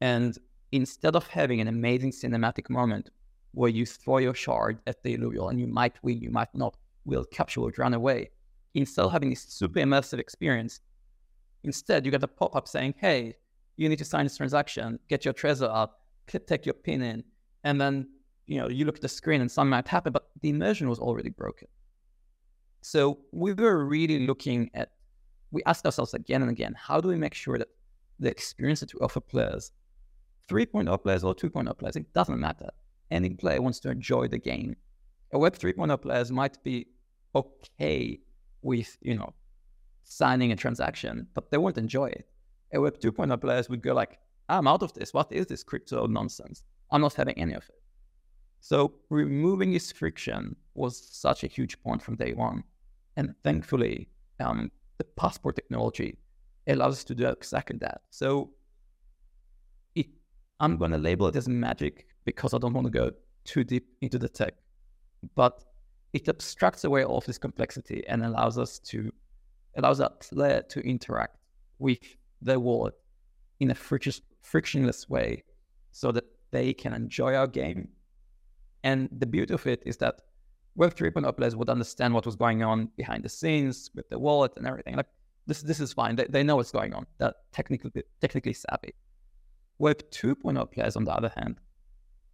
[0.00, 0.36] And
[0.72, 3.10] instead of having an amazing cinematic moment
[3.52, 6.76] where you throw your shard at the illuvial and you might win, you might not,
[7.04, 8.30] will capture, will run away,
[8.74, 10.80] instead of having this super immersive experience,
[11.64, 13.34] instead you get a pop-up saying, hey,
[13.76, 16.00] you need to sign this transaction, get your Trezor up,
[16.46, 17.24] take your pin in,
[17.64, 18.08] and then
[18.46, 20.98] you know you look at the screen and something might happen, but the immersion was
[20.98, 21.66] already broken.
[22.82, 24.92] So we were really looking at
[25.50, 27.68] we asked ourselves again and again, how do we make sure that
[28.20, 29.72] the experience that we offer players,
[30.50, 32.70] 3.0 players or 2.0 players, it doesn't matter.
[33.10, 34.76] Any player wants to enjoy the game.
[35.32, 36.86] A Web 3.0 players might be
[37.34, 38.18] okay
[38.62, 39.32] with, you know,
[40.02, 42.28] signing a transaction, but they won't enjoy it.
[42.74, 45.14] A Web 2.0 players would go like, I'm out of this.
[45.14, 46.64] What is this crypto nonsense?
[46.90, 47.80] I'm not having any of it.
[48.60, 52.64] So removing this friction was such a huge point from day one.
[53.16, 54.08] And thankfully,
[54.40, 56.18] um, the passport technology
[56.66, 58.02] allows us to do exactly that.
[58.10, 58.50] So
[60.60, 63.10] I'm going to label it as magic because I don't want to go
[63.44, 64.54] too deep into the tech.
[65.34, 65.64] But
[66.12, 69.12] it abstracts away all of this complexity and allows us to
[69.76, 71.36] allows a player to interact
[71.78, 71.98] with
[72.42, 72.94] the wallet
[73.60, 75.44] in a frictionless way
[75.92, 77.88] so that they can enjoy our game.
[78.82, 80.22] And the beauty of it is that
[80.74, 84.52] Web 3.0 players would understand what was going on behind the scenes with the wallet
[84.56, 84.96] and everything.
[84.96, 85.08] Like
[85.46, 86.16] this, this is fine.
[86.16, 87.06] They, they know what's going on.
[87.18, 88.94] They're technically technically savvy.
[89.80, 91.56] Web 2.0 players, on the other hand,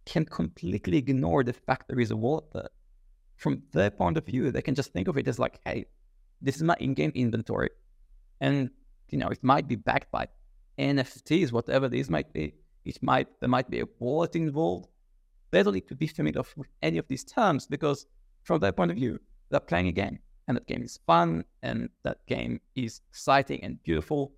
[0.05, 2.71] can completely ignore the fact there is a wallet
[3.37, 5.85] from their point of view, they can just think of it as like, hey,
[6.41, 7.69] this is my in-game inventory.
[8.41, 8.71] And,
[9.09, 10.27] you know, it might be backed by
[10.77, 12.53] NFTs, whatever these might be.
[12.83, 14.89] It might, there might be a wallet involved.
[15.51, 18.05] They don't need to be familiar with any of these terms because
[18.43, 21.89] from their point of view, they're playing a game and that game is fun and
[22.03, 24.33] that game is exciting and beautiful.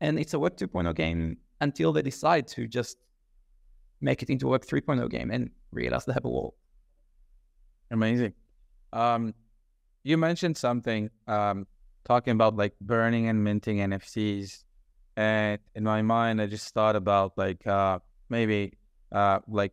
[0.00, 2.98] And it's a Web 2.0 game until they decide to just
[4.00, 6.54] make it into a Web 3.0 game and realize they have a wall.
[7.90, 8.34] Amazing.
[8.92, 9.34] Um,
[10.02, 11.66] you mentioned something um,
[12.04, 14.64] talking about like burning and minting NFTs,
[15.16, 18.74] and in my mind, I just thought about like uh, maybe
[19.12, 19.72] uh, like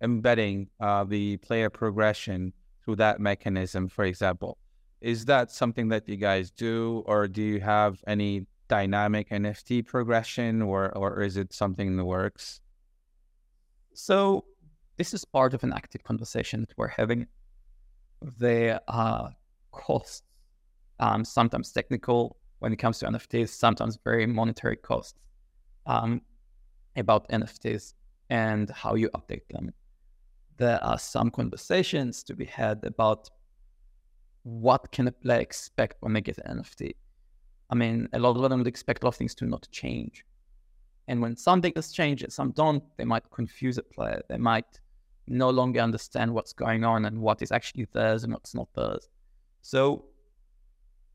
[0.00, 2.52] embedding uh, the player progression
[2.84, 3.88] through that mechanism.
[3.88, 4.58] For example,
[5.00, 10.62] is that something that you guys do, or do you have any dynamic NFT progression,
[10.62, 12.60] or or is it something in the works?
[13.94, 14.44] So
[14.96, 17.26] this is part of an active conversation that we're having
[18.38, 19.32] there are
[19.72, 20.22] costs,
[21.00, 25.18] um, sometimes technical when it comes to NFTs, sometimes very monetary costs
[25.86, 26.20] um,
[26.96, 27.94] about NFTs
[28.30, 29.72] and how you update them.
[30.56, 33.30] There are some conversations to be had about
[34.42, 36.94] what can a player expect when they get an NFT.
[37.70, 40.24] I mean, a lot of them would expect a lot of things to not change.
[41.06, 44.22] And when something does change and some don't, they might confuse a player.
[44.28, 44.80] They might
[45.26, 49.08] no longer understand what's going on and what is actually theirs and what's not theirs.
[49.62, 50.04] So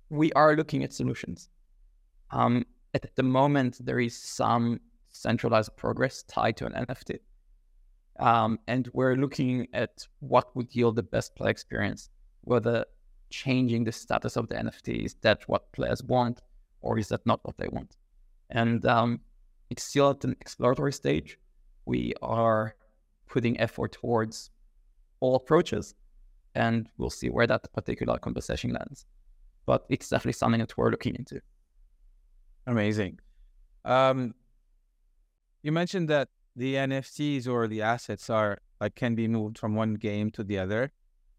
[0.10, 1.50] we are looking at solutions.
[2.32, 7.20] Um, at the moment, there is some centralized progress tied to an NFT.
[8.20, 12.10] Um, and we're looking at what would yield the best player experience,
[12.42, 12.86] whether
[13.34, 16.42] changing the status of the NFT is that what players want,
[16.82, 17.98] or is that not what they want?
[18.52, 19.22] And um,
[19.72, 21.40] it's still at an exploratory stage.
[21.86, 22.76] We are
[23.28, 24.52] putting effort towards
[25.20, 25.96] all approaches.
[26.56, 29.08] And we'll see where that particular conversation lands.
[29.66, 31.42] But it's definitely something that we're looking into.
[32.68, 33.20] Amazing.
[33.84, 34.36] Um,
[35.64, 39.96] you mentioned that the NFTs or the assets are like can be moved from one
[39.96, 40.92] game to the other.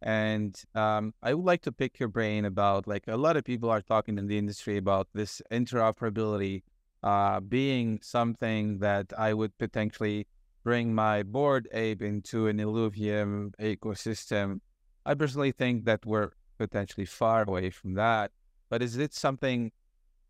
[0.05, 3.71] And um, I would like to pick your brain about like a lot of people
[3.71, 6.63] are talking in the industry about this interoperability
[7.03, 10.27] uh, being something that I would potentially
[10.63, 14.61] bring my Bored Ape into an Illuvium ecosystem.
[15.07, 18.31] I personally think that we're potentially far away from that.
[18.69, 19.73] But is it something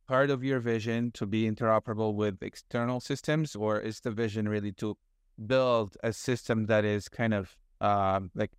[0.06, 4.72] part of your vision to be interoperable with external systems, or is the vision really
[4.72, 4.96] to
[5.46, 8.52] build a system that is kind of um, like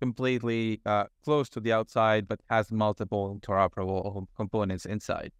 [0.00, 5.32] completely uh, close to the outside, but has multiple interoperable components inside?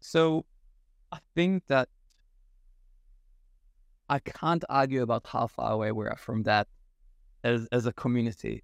[0.00, 0.44] So
[1.12, 1.88] I think that
[4.08, 6.66] I can't argue about how far away we are from that
[7.44, 8.62] as, as a community.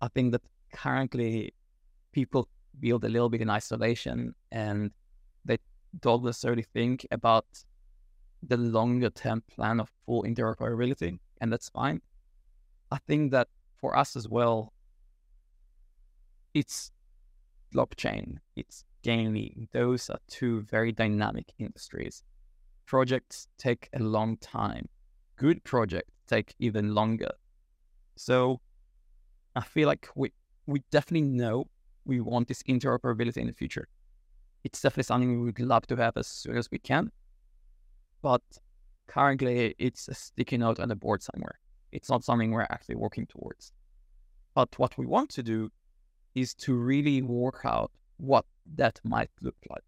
[0.00, 1.54] I think that currently
[2.12, 2.48] people
[2.80, 4.90] build a little bit in isolation and
[5.44, 5.58] they
[6.00, 7.46] don't necessarily think about
[8.42, 12.00] the longer term plan of full interoperability, and that's fine.
[12.90, 13.48] I think that
[13.84, 14.72] for us as well,
[16.54, 16.90] it's
[17.74, 19.68] blockchain, it's gaming.
[19.72, 22.22] Those are two very dynamic industries.
[22.86, 24.88] Projects take a long time.
[25.36, 27.32] Good projects take even longer.
[28.16, 28.62] So
[29.54, 30.32] I feel like we
[30.64, 31.66] we definitely know
[32.06, 33.86] we want this interoperability in the future.
[34.62, 37.12] It's definitely something we would love to have as soon as we can.
[38.22, 38.44] But
[39.08, 41.58] currently it's a sticky note on the board somewhere.
[41.94, 43.72] It's not something we're actually working towards.
[44.54, 45.70] But what we want to do
[46.34, 49.84] is to really work out what that might look like.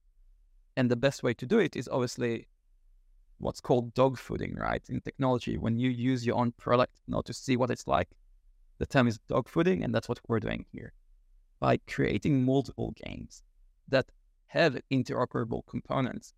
[0.77, 2.47] And the best way to do it is obviously
[3.39, 4.83] what's called dog fooding, right?
[4.89, 8.09] In technology, when you use your own product not to see what it's like,
[8.79, 10.93] the term is dog fooding, and that's what we're doing here.
[11.59, 13.43] By creating multiple games
[13.89, 14.07] that
[14.47, 16.35] have interoperable components,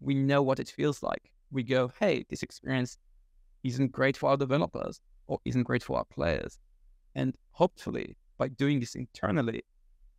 [0.00, 1.30] we know what it feels like.
[1.52, 2.98] We go, hey, this experience
[3.62, 6.58] isn't great for our developers or isn't great for our players.
[7.14, 9.62] And hopefully, by doing this internally,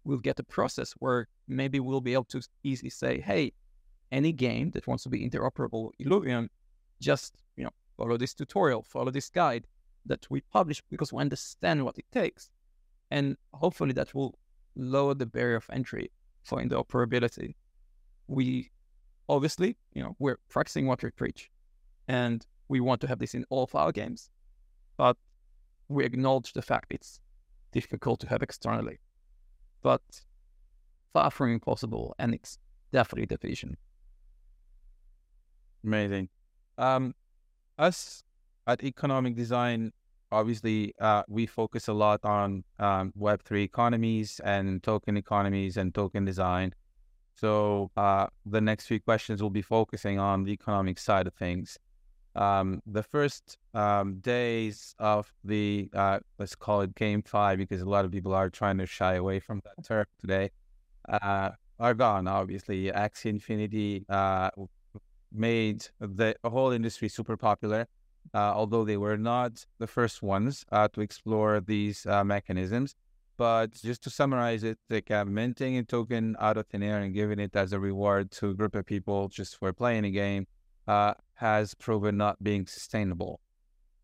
[0.04, 3.54] we'll get a process where maybe we'll be able to easily say, hey,
[4.12, 6.48] any game that wants to be interoperable with Illuvium,
[7.02, 9.66] just you know, follow this tutorial, follow this guide
[10.06, 12.50] that we publish because we understand what it takes.
[13.12, 14.38] And hopefully that will
[14.76, 16.12] lower the barrier of entry
[16.44, 17.56] for interoperability.
[18.28, 18.72] We
[19.30, 21.50] obviously, you know, we're practicing what we preach.
[22.08, 24.30] And we want to have this in all of our games.
[24.97, 25.17] But
[25.89, 27.19] we acknowledge the fact it's
[27.71, 28.99] difficult to have externally.
[29.82, 30.01] But
[31.13, 32.58] far from impossible, and it's
[32.91, 33.77] definitely the vision.
[35.84, 36.29] Amazing.
[36.77, 37.13] Um,
[37.77, 38.23] us
[38.67, 39.91] at Economic Design,
[40.32, 46.25] obviously, uh, we focus a lot on um, Web3 economies and token economies and token
[46.25, 46.73] design.
[47.36, 51.77] So uh, the next few questions will be focusing on the economic side of things.
[52.36, 58.06] Um, the first um, days of the uh, let's call it GameFi because a lot
[58.06, 60.50] of people are trying to shy away from that term today
[61.10, 62.28] uh, are gone.
[62.28, 64.50] Obviously, Axie Infinity uh,
[65.32, 67.88] made the whole industry super popular,
[68.34, 72.96] uh, although they were not the first ones uh, to explore these uh, mechanisms.
[73.36, 77.13] But just to summarize it, like uh, minting a token out of thin air and
[77.13, 80.46] giving it as a reward to a group of people just for playing a game
[81.36, 83.39] has proven not being sustainable.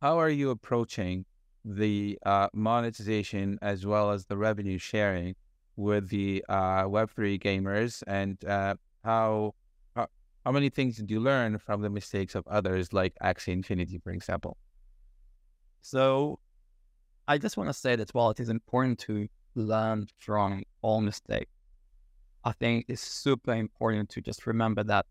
[0.02, 1.26] How are you approaching
[1.66, 5.36] the uh, monetization as well as the revenue sharing
[5.76, 8.38] with the Web3 gamers and
[9.04, 9.54] how
[10.46, 14.12] how many things did you learn from the mistakes of others, like Axie Infinity, for
[14.12, 14.58] example?
[15.82, 16.40] So,
[17.28, 21.52] I just want to say that while it is important to learn from all mistakes,
[22.44, 25.06] I think it's super important to just remember that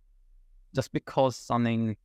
[0.75, 1.97] just because something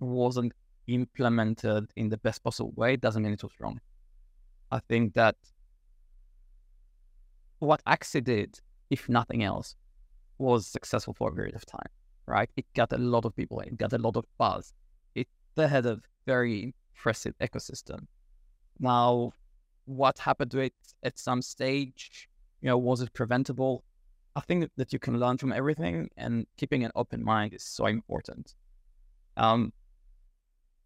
[0.00, 0.52] wasn't
[0.86, 3.80] implemented in the best possible way doesn't mean it was wrong.
[4.70, 5.36] I think that
[7.58, 9.76] what Axie did, if nothing else,
[10.38, 11.88] was successful for a period of time
[12.26, 12.50] right?
[12.56, 14.72] It got a lot of people, it got a lot of buzz.
[15.14, 18.06] It had a very impressive ecosystem.
[18.78, 19.32] Now,
[19.84, 22.28] what happened to it at some stage?
[22.60, 23.84] You know, was it preventable?
[24.34, 27.86] I think that you can learn from everything, and keeping an open mind is so
[27.86, 28.54] important.
[29.36, 29.72] Um,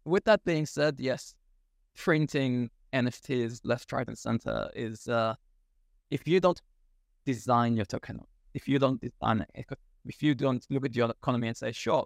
[0.07, 1.35] with that being said, yes,
[1.95, 5.35] printing NFTs left, right, and center is uh,
[6.09, 6.61] if you don't
[7.25, 8.21] design your token,
[8.53, 9.65] if you don't design an
[10.05, 12.05] if you don't look at your economy and say, sure,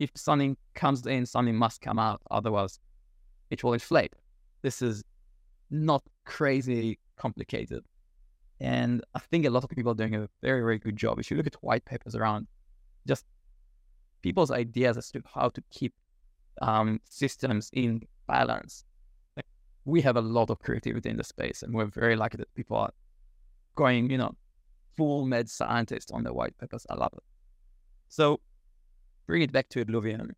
[0.00, 2.80] if something comes in, something must come out, otherwise
[3.50, 4.12] it will inflate.
[4.62, 5.04] This is
[5.70, 7.84] not crazy complicated.
[8.60, 11.20] And I think a lot of people are doing a very, very good job.
[11.20, 12.48] If you look at white papers around,
[13.06, 13.24] just
[14.22, 15.94] people's ideas as to how to keep
[16.62, 18.84] um, systems in balance.
[19.36, 19.46] Like,
[19.84, 22.76] we have a lot of creativity in the space, and we're very lucky that people
[22.76, 22.92] are
[23.74, 24.34] going, you know,
[24.96, 26.86] full mad scientist on the white papers.
[26.90, 27.22] I love it.
[28.08, 28.40] So
[29.26, 30.30] bring it back to Illuvium.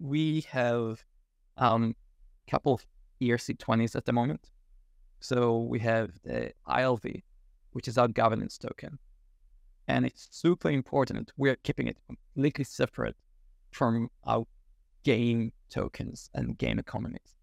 [0.00, 1.04] We have
[1.56, 1.94] a um,
[2.50, 2.86] couple of
[3.20, 4.50] ERC20s at the moment.
[5.20, 7.22] So we have the ILV,
[7.72, 8.98] which is our governance token.
[9.86, 11.32] And it's super important.
[11.36, 13.16] We're keeping it completely separate
[13.70, 14.46] from our
[15.04, 17.36] game tokens and game economies.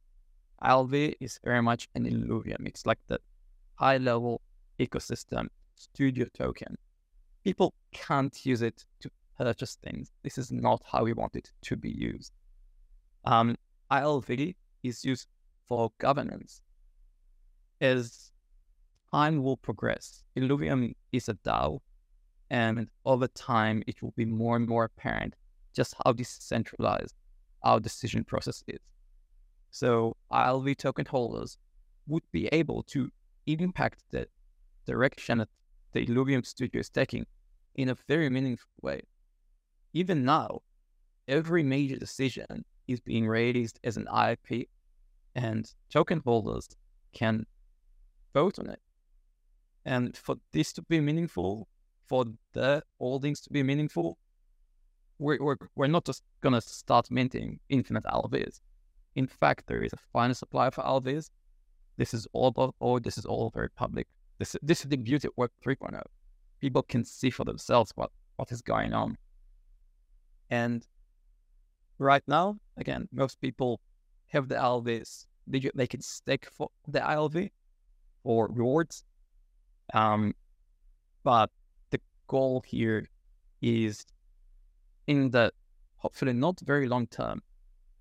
[0.63, 2.65] ILV is very much an Illuvium.
[2.67, 3.19] It's like the
[3.75, 4.41] high level
[4.79, 6.75] ecosystem studio token.
[7.43, 10.11] People can't use it to purchase things.
[10.23, 12.31] This is not how we want it to be used.
[13.25, 13.55] Um,
[13.91, 15.27] ILV is used
[15.67, 16.61] for governance.
[17.81, 18.31] As
[19.11, 21.79] time will progress, Illuvium is a DAO,
[22.49, 25.35] and over time, it will be more and more apparent
[25.75, 27.13] just how decentralized
[27.65, 28.79] our decision process is.
[29.71, 31.57] So ILV token holders
[32.07, 33.09] would be able to
[33.47, 34.27] impact the
[34.85, 35.49] direction that
[35.91, 37.25] the Illuvium studio is taking
[37.75, 39.01] in a very meaningful way.
[39.93, 40.61] Even now,
[41.27, 44.69] every major decision is being raised as an IP,
[45.35, 46.69] and token holders
[47.13, 47.45] can
[48.33, 48.79] vote on it.
[49.85, 51.67] And for this to be meaningful,
[52.07, 54.17] for the holdings to be meaningful,
[55.19, 58.59] we're, we're, we're not just going to start minting infinite ILVs.
[59.15, 61.29] In fact, there is a finite supply for ILVs.
[61.97, 64.07] This is all about, oh, this is all very public.
[64.39, 66.01] This, this is the beauty of Web 3.0.
[66.59, 69.17] People can see for themselves what, what is going on.
[70.49, 70.85] And
[71.97, 73.79] right now, again, most people
[74.27, 75.27] have the LVs.
[75.47, 77.49] They, they can stake for the ILV
[78.23, 79.03] or rewards.
[79.93, 80.33] Um,
[81.23, 81.49] but
[81.91, 83.07] the goal here
[83.61, 84.05] is
[85.07, 85.51] in the
[85.97, 87.41] hopefully not very long term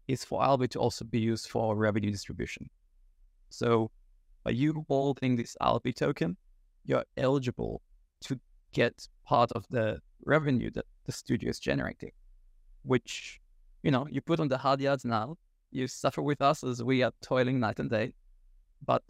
[0.09, 2.68] is for ILV to also be used for revenue distribution.
[3.48, 3.90] So
[4.44, 6.36] by you holding this ILV token,
[6.84, 7.80] you're eligible
[8.22, 8.38] to
[8.72, 12.12] get part of the revenue that the studio is generating,
[12.82, 13.40] which,
[13.82, 15.36] you know, you put on the hard yards now,
[15.70, 18.12] you suffer with us as we are toiling night and day,
[18.84, 19.02] but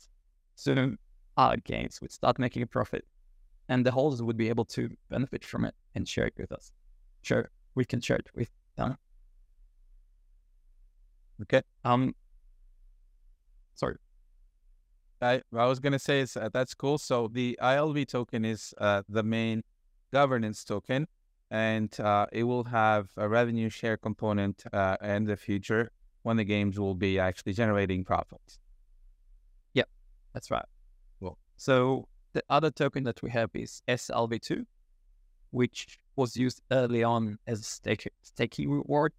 [0.54, 0.98] soon
[1.36, 3.04] our games would start making a profit
[3.68, 6.72] and the holders would be able to benefit from it and share it with us.
[7.22, 8.96] Sure, we can share it with them.
[11.42, 11.62] Okay.
[11.84, 12.14] Um.
[13.74, 13.96] Sorry.
[15.20, 16.98] I, I was gonna say is, uh, that's cool.
[16.98, 19.62] So the ILV token is uh, the main
[20.12, 21.06] governance token,
[21.50, 25.90] and uh, it will have a revenue share component uh, in the future
[26.22, 28.58] when the games will be actually generating profits.
[29.74, 29.88] Yep,
[30.32, 30.64] that's right.
[31.20, 34.64] Well, so the other token that we have is sILV2,
[35.50, 39.12] which was used early on as a stake, staking reward.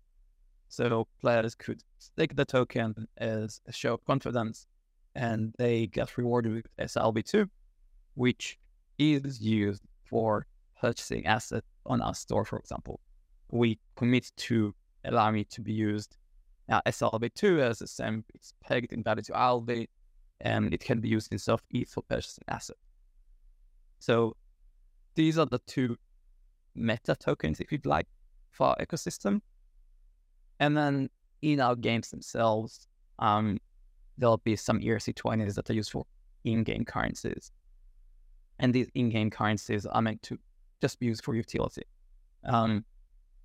[0.70, 4.68] So players could stake the token as a show of confidence
[5.14, 7.48] and they get rewarded with sILV2,
[8.16, 8.58] which
[8.98, 10.46] is used for
[10.80, 13.00] purchasing assets on our store, for example.
[13.52, 14.74] We commit to
[15.06, 16.18] allowing it to be used
[16.68, 19.88] now sILV2 as the same, it's pegged in value to ILV,
[20.42, 22.78] and it can be used instead of ETH for purchasing asset.
[24.00, 24.36] So
[25.16, 25.98] these are the two
[26.76, 28.08] meta tokens, if you'd like,
[28.52, 29.42] for our ecosystem.
[30.60, 31.10] And then
[31.42, 32.88] in our games themselves,
[33.20, 33.60] um,
[34.18, 36.06] there'll be some ERC20s that are used for
[36.44, 37.52] in-game currencies.
[38.60, 40.38] And these in-game currencies are meant to
[40.82, 41.84] just be used for utility.
[42.46, 42.86] Um,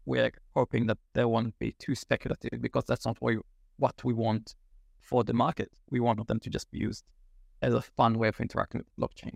[0.07, 3.41] we're hoping that they won't be too speculative because that's not what we,
[3.77, 4.55] what we want
[5.01, 5.71] for the market.
[5.91, 7.05] We want them to just be used
[7.63, 9.35] as a fun way of interacting with blockchain.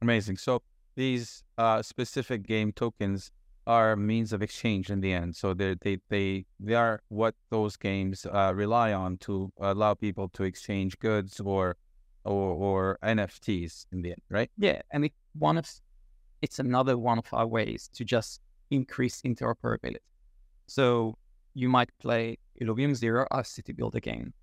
[0.00, 0.36] Amazing.
[0.36, 0.62] So
[0.98, 3.30] these uh, specific game tokens
[3.68, 5.36] are means of exchange in the end.
[5.36, 10.28] So they they they they are what those games uh, rely on to allow people
[10.30, 11.76] to exchange goods or
[12.24, 14.50] or or NFTs in the end, right?
[14.58, 15.70] Yeah, and it, one of
[16.42, 18.40] it's another one of our ways to just
[18.70, 20.02] increase interoperability.
[20.66, 21.16] So
[21.54, 24.34] you might play Illuvium Zero, our city builder game,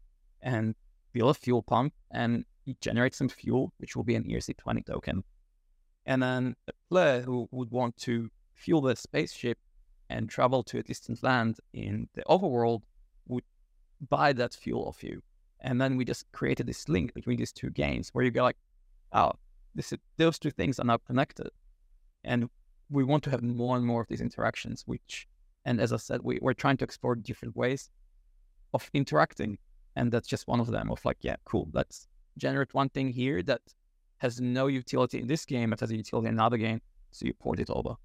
[0.42, 0.74] and
[1.12, 2.46] build a fuel pump, and
[2.80, 5.24] generate some fuel, which will be an ERC20 token.
[6.06, 9.58] And then a player who would want to fuel the spaceship
[10.10, 12.84] and travel to a distant land in the overworld
[13.28, 13.44] would
[14.10, 15.22] buy that fuel of you.
[15.62, 18.58] And then we just created this link between these two games where you go like,
[19.14, 19.32] oh,
[19.74, 21.50] this is, those two things are now connected.
[22.24, 22.50] And
[22.90, 25.28] we want to have more and more of these interactions, which,
[25.66, 27.90] and as I said, we, we're trying to explore different ways
[28.74, 29.58] of interacting.
[29.96, 31.68] And that's just one of them of like, yeah, cool.
[31.74, 33.62] Let's generate one thing here that
[34.18, 36.82] has no utility in this game, but has a utility in another game.
[37.12, 37.96] So you port it over.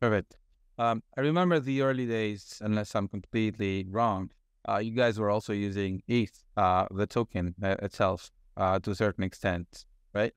[0.00, 0.36] Perfect.
[0.78, 4.30] Um, I remember the early days, unless I'm completely wrong,
[4.68, 8.94] uh, you guys were also using ETH, uh, the token uh, itself, uh, to a
[8.94, 10.34] certain extent, right?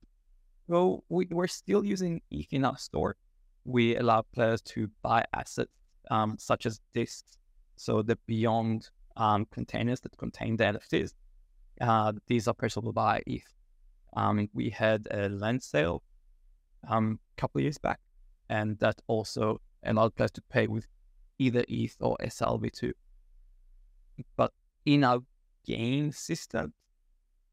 [0.68, 3.16] Well, we, we're still using ETH in our store.
[3.64, 5.72] We allow players to buy assets
[6.10, 7.38] um, such as disks,
[7.76, 11.12] so the beyond um, containers that contain the NFTs.
[11.80, 13.44] Uh, these are purchasable by ETH.
[14.14, 16.02] Um, we had a land sale
[16.88, 18.00] um, a couple of years back,
[18.48, 20.86] and that also allowed players to pay with
[21.38, 22.92] either ETH or sILV2.
[24.36, 24.52] But
[24.84, 25.20] in our
[25.64, 26.74] game system,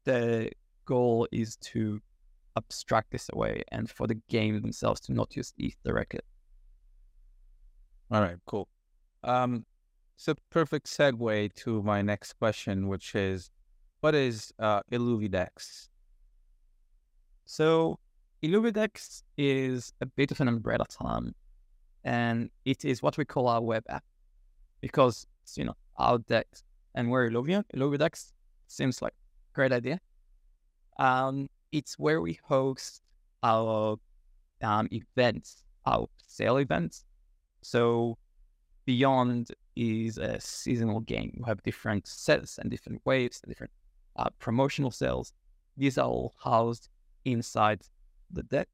[0.04, 0.50] the
[0.84, 2.00] goal is to
[2.56, 6.20] abstract this away and for the game themselves to not use ETH directly.
[8.10, 8.68] All right, cool.
[9.22, 9.64] Um,
[10.16, 13.50] it's a perfect segue to my next question, which is,
[14.00, 15.88] what is uh, Illuvidex?
[17.48, 17.98] So
[18.42, 21.34] Illuvidex is a bit of an umbrella term,
[22.04, 24.04] and it is what we call our web app
[24.82, 25.26] because
[25.56, 26.62] you know our Dex
[26.94, 27.30] and we're.
[27.30, 28.32] Illuvidex
[28.66, 29.98] seems like a great idea.
[30.98, 33.00] Um, it's where we host
[33.42, 33.96] our
[34.62, 37.06] um, events, our sale events.
[37.62, 38.18] So
[38.84, 41.32] Beyond is a seasonal game.
[41.34, 43.72] You have different sets and different waves and different
[44.16, 45.32] uh, promotional sales.
[45.78, 46.90] These are all housed
[47.32, 47.82] inside
[48.30, 48.68] the deck.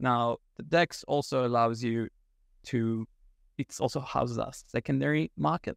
[0.00, 2.08] Now, the DEX also allows you
[2.66, 3.06] to,
[3.56, 5.76] it's also houses a secondary market.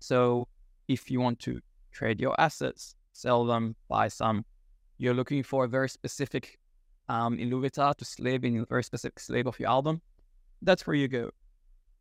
[0.00, 0.48] So
[0.88, 1.60] if you want to
[1.92, 4.44] trade your assets, sell them, buy some,
[4.98, 6.58] you're looking for a very specific
[7.08, 10.00] um, Illuvita to slave in a very specific slave of your album,
[10.62, 11.30] that's where you go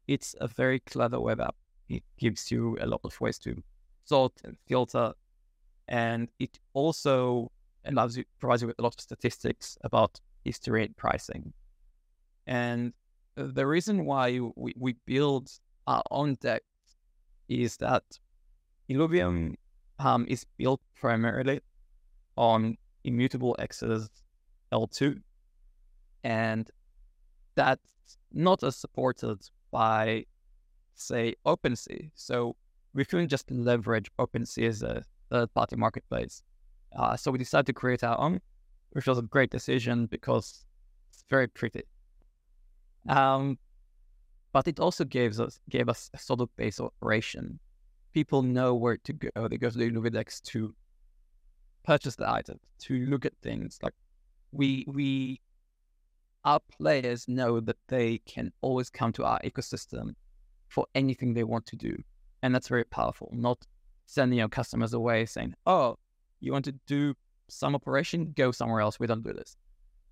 [0.08, 1.56] it's a very clever web app.
[1.90, 3.62] It gives you a lot of ways to
[4.06, 5.14] sort and filter,
[5.88, 7.52] and it also
[7.88, 11.54] allows you provides you with a lot of statistics about history and pricing.
[12.46, 12.94] And
[13.36, 15.50] the reason why we, we build
[15.86, 16.64] our own deck
[17.50, 18.04] is that
[18.90, 19.56] Illuvium
[20.00, 21.60] um, is built primarily
[22.36, 24.10] on immutable X's
[24.72, 25.22] L2,
[26.24, 26.70] and
[27.56, 29.40] that's not as supported
[29.72, 30.26] by,
[30.96, 32.12] say, OpenSea.
[32.16, 32.56] So
[32.94, 36.44] we couldn't just leverage OpenSea as a third party marketplace.
[36.96, 38.40] Uh, so we decided to create our own,
[38.92, 40.66] which was a great decision because
[41.10, 41.84] it's very pretty.
[43.10, 43.58] Um,
[44.52, 47.60] but it also gave us gave us a sort of base operation.
[48.14, 49.48] People know where to go.
[49.48, 50.76] They go to the to
[51.84, 53.80] purchase the item, to look at things.
[53.82, 53.94] Like
[54.52, 55.42] we we
[56.44, 60.16] our players know that they can always come to our ecosystem
[60.70, 61.96] for anything they want to do.
[62.42, 63.66] And that's very powerful, not
[64.06, 65.98] sending your customers away saying, oh,
[66.40, 67.14] you want to do
[67.48, 68.34] some operation?
[68.36, 69.00] Go somewhere else.
[69.00, 69.58] We don't do this.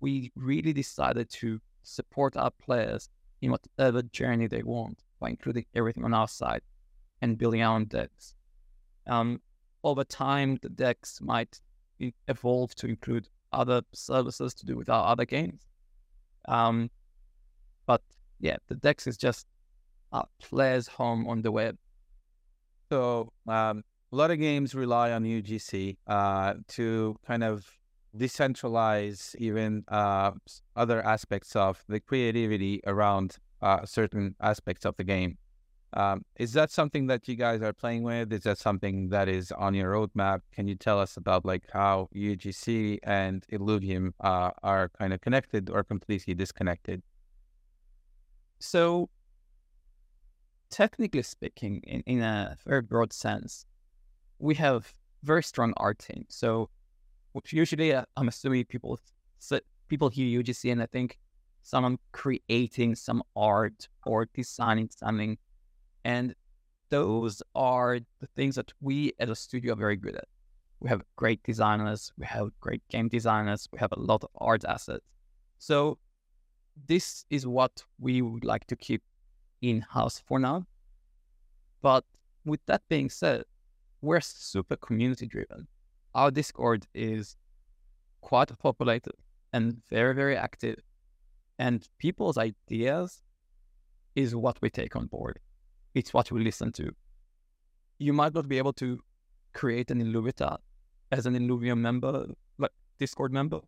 [0.00, 3.08] We really decided to support our players
[3.42, 6.62] in whatever journey they want by including everything on our side
[7.22, 8.34] and building our own Dex.
[9.06, 9.40] Um,
[9.84, 11.60] over time, the Dex might
[12.28, 15.66] evolve to include other services to do with our other games.
[16.48, 16.90] Um,
[17.86, 18.02] but
[18.40, 19.46] yeah, the Dex is just
[20.12, 21.76] a player's home on the web.
[22.90, 27.66] So um, a lot of games rely on UGC uh, to kind of
[28.16, 30.32] decentralize even uh,
[30.76, 35.36] other aspects of the creativity around uh, certain aspects of the game.
[35.92, 38.32] Um, is that something that you guys are playing with?
[38.32, 40.40] Is that something that is on your roadmap?
[40.52, 45.70] Can you tell us about like how UGC and Illuvium uh, are kind of connected
[45.70, 47.02] or completely disconnected?
[48.58, 49.08] So,
[50.70, 53.64] technically speaking, in, in a very broad sense,
[54.38, 56.24] we have very strong art team.
[56.28, 56.70] So,
[57.50, 58.98] usually uh, I'm assuming people
[59.88, 61.18] people hear UGC and I think
[61.62, 65.38] someone creating some art or designing something
[66.04, 66.34] and
[66.88, 70.28] those are the things that we as a studio are very good at.
[70.80, 74.64] We have great designers, we have great game designers, we have a lot of art
[74.64, 75.04] assets.
[75.58, 75.98] So
[76.86, 79.02] this is what we would like to keep
[79.62, 80.66] in house for now.
[81.82, 82.04] But
[82.44, 83.44] with that being said,
[84.06, 85.66] we're super community driven.
[86.14, 87.36] Our Discord is
[88.20, 89.14] quite populated
[89.52, 90.78] and very, very active.
[91.58, 93.22] And people's ideas
[94.14, 95.40] is what we take on board
[95.96, 96.90] it's what we listen to.
[97.98, 99.00] You might not be able to
[99.54, 100.58] create an Illuvita
[101.10, 102.26] as an Illuvium member,
[102.58, 103.60] like Discord member,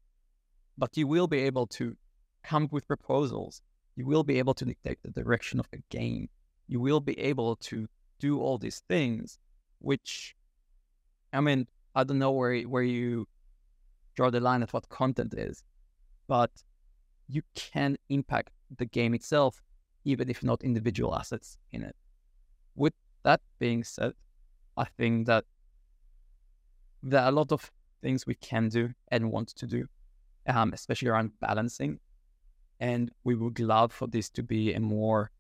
[0.77, 1.97] but you will be able to
[2.45, 3.63] come with proposals.
[3.97, 6.29] You will be able to dictate the direction of the game.
[6.67, 7.89] You will be able to
[8.21, 9.39] do all these things,
[9.81, 10.35] which,
[11.33, 13.27] I mean, I don't know where where you
[14.15, 15.63] draw the line at what content is,
[16.27, 16.51] but
[17.29, 19.63] you can impact the game itself,
[20.05, 21.97] even if not individual assets in it.
[22.75, 24.13] With that being said,
[24.77, 25.45] I think that
[27.03, 27.71] there are a lot of
[28.03, 29.87] things we can do and want to do,
[30.47, 31.99] um, especially around balancing.
[32.81, 35.31] And we would love for this to be a more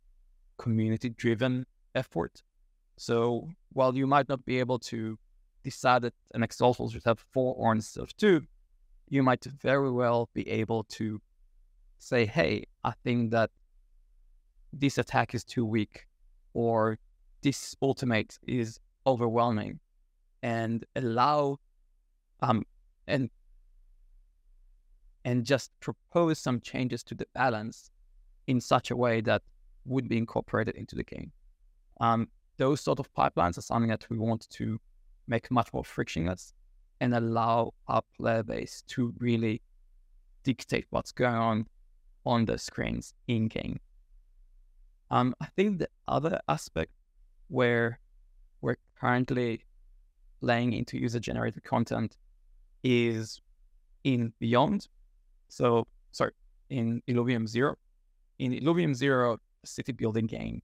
[0.58, 2.42] community driven effort.
[2.98, 5.18] So while you might not be able to
[5.62, 8.42] decide that an exalt should have four or instead of two,
[9.08, 11.20] you might very well be able to
[11.98, 13.50] say, hey, I think that
[14.72, 16.06] this attack is too weak,
[16.52, 16.98] or
[17.42, 19.80] this ultimate is overwhelming
[20.42, 21.58] and allow
[22.40, 22.64] um
[23.06, 23.30] and
[25.24, 27.90] and just propose some changes to the balance
[28.46, 29.42] in such a way that
[29.84, 31.32] would be incorporated into the game.
[32.00, 32.28] Um,
[32.58, 34.78] those sort of pipelines are something that we want to
[35.26, 36.52] make much more frictionless
[37.00, 39.62] and allow our player base to really
[40.42, 41.66] dictate what's going on
[42.26, 43.78] on the screens in game.
[45.10, 46.90] Um, I think the other aspect
[47.48, 47.98] where
[48.60, 49.64] we're currently
[50.40, 52.16] laying into user generated content
[52.82, 53.40] is
[54.04, 54.88] in Beyond.
[55.48, 56.32] So, sorry,
[56.70, 57.76] in Illuvium Zero.
[58.38, 60.62] In Illuvium Zero, city building game,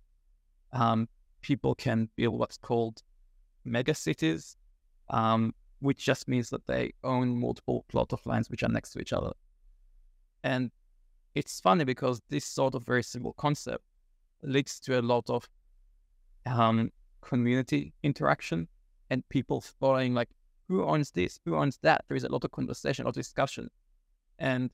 [0.72, 1.08] um,
[1.44, 3.02] people can build what's called
[3.66, 4.56] mega cities,
[5.10, 8.98] um, which just means that they own multiple plot of lands which are next to
[8.98, 9.32] each other.
[10.42, 10.70] And
[11.34, 13.84] it's funny because this sort of very simple concept
[14.42, 15.46] leads to a lot of
[16.46, 16.90] um,
[17.20, 18.66] community interaction
[19.10, 20.30] and people following like
[20.66, 22.06] who owns this, who owns that.
[22.08, 23.68] There is a lot of conversation, of discussion,
[24.38, 24.70] and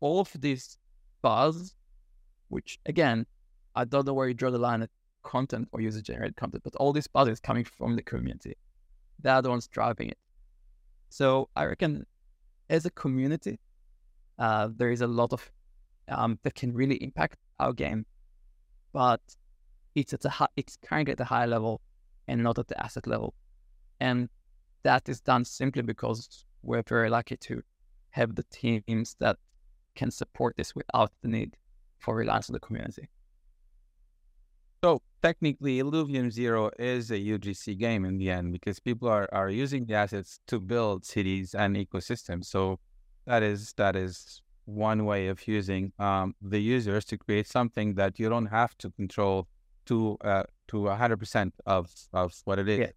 [0.00, 0.76] all of this
[1.22, 1.74] buzz,
[2.48, 3.24] which again,
[3.74, 4.90] I don't know where you draw the line at
[5.22, 8.56] content or user generated content, but all this buzz is coming from the community.
[9.20, 10.18] They're the ones driving it.
[11.08, 12.06] So I reckon,
[12.70, 13.58] as a community,
[14.38, 15.50] uh, there is a lot of
[16.08, 18.06] um, that can really impact our game,
[18.92, 19.20] but
[19.94, 21.80] it's at a high, it's of at a high level
[22.28, 23.34] and not at the asset level,
[24.00, 24.28] and
[24.82, 27.62] that is done simply because we're very lucky to
[28.10, 29.36] have the teams that
[29.94, 31.56] can support this without the need
[31.98, 33.08] for reliance on the community.
[34.84, 39.48] So technically, Illuvium Zero is a UGC game in the end because people are, are
[39.48, 42.46] using the assets to build cities and ecosystems.
[42.46, 42.80] So
[43.26, 48.18] that is that is one way of using um, the users to create something that
[48.18, 49.46] you don't have to control
[49.86, 52.78] to uh, to hundred percent of of what it is.
[52.80, 52.90] Yeah.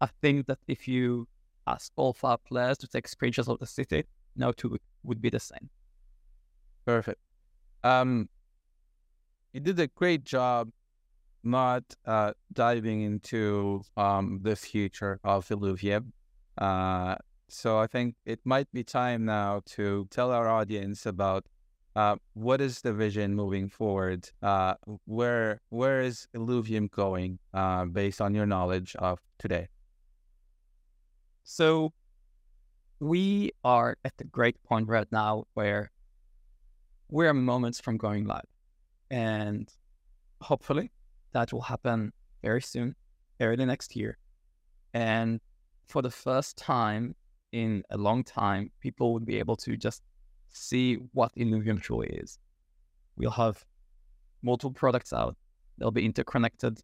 [0.00, 1.28] I think that if you
[1.68, 4.04] ask all five players to take screenshots of the city,
[4.34, 5.70] no two would be the same.
[6.84, 7.20] Perfect.
[7.84, 8.28] Um,
[9.54, 10.68] you did a great job
[11.44, 16.10] not uh, diving into um, the future of Illuvium.
[16.58, 17.14] Uh,
[17.48, 21.46] so I think it might be time now to tell our audience about
[21.94, 24.28] uh, what is the vision moving forward.
[24.42, 24.74] Uh,
[25.04, 29.68] where where is Illuvium going uh, based on your knowledge of today?
[31.44, 31.92] So
[32.98, 35.92] we are at the great point right now where
[37.08, 38.53] we're moments from going live.
[39.14, 39.72] And
[40.40, 40.90] hopefully
[41.34, 42.12] that will happen
[42.42, 42.96] very soon,
[43.40, 44.18] early next year.
[44.92, 45.40] And
[45.86, 47.14] for the first time
[47.52, 50.02] in a long time, people would be able to just
[50.48, 52.40] see what Illuvium truly is.
[53.14, 53.64] We'll have
[54.42, 55.36] multiple products out.
[55.78, 56.80] They'll be interconnected.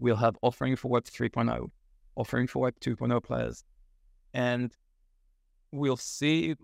[0.00, 1.70] We'll have offering for Web 3.0,
[2.16, 3.62] offering for Web 2.0 players.
[4.34, 4.72] And
[5.70, 6.56] we'll see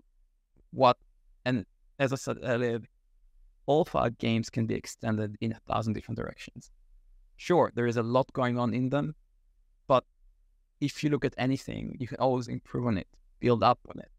[0.71, 0.97] what,
[1.45, 1.65] and
[1.99, 2.81] as I said earlier,
[3.69, 6.71] all five games can be extended in a thousand different directions.
[7.37, 9.13] Sure, there is a lot going on in them,
[9.85, 10.03] but
[10.81, 13.07] if you look at anything, you can always improve on it,
[13.39, 14.09] build up on it.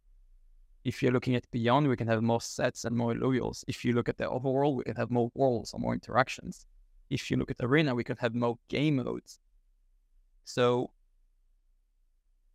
[0.84, 3.64] If you're looking at Beyond, we can have more sets and more loyals.
[3.66, 6.64] If you look at the overworld, we can have more worlds or more interactions.
[7.11, 9.40] If you look at Arena, we can have more game modes.
[10.44, 10.92] So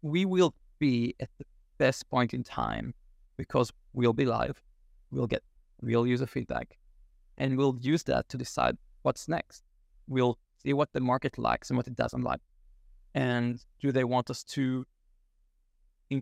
[0.02, 1.46] we will be at the
[1.78, 2.94] best point in time
[3.36, 4.64] because we'll be live,
[5.12, 5.44] we'll get
[5.82, 6.78] real user feedback,
[7.38, 9.64] and we'll use that to decide what's next.
[10.08, 12.42] We'll see what the market likes and what it doesn't like,
[13.14, 14.86] and do they want us to
[16.10, 16.22] in,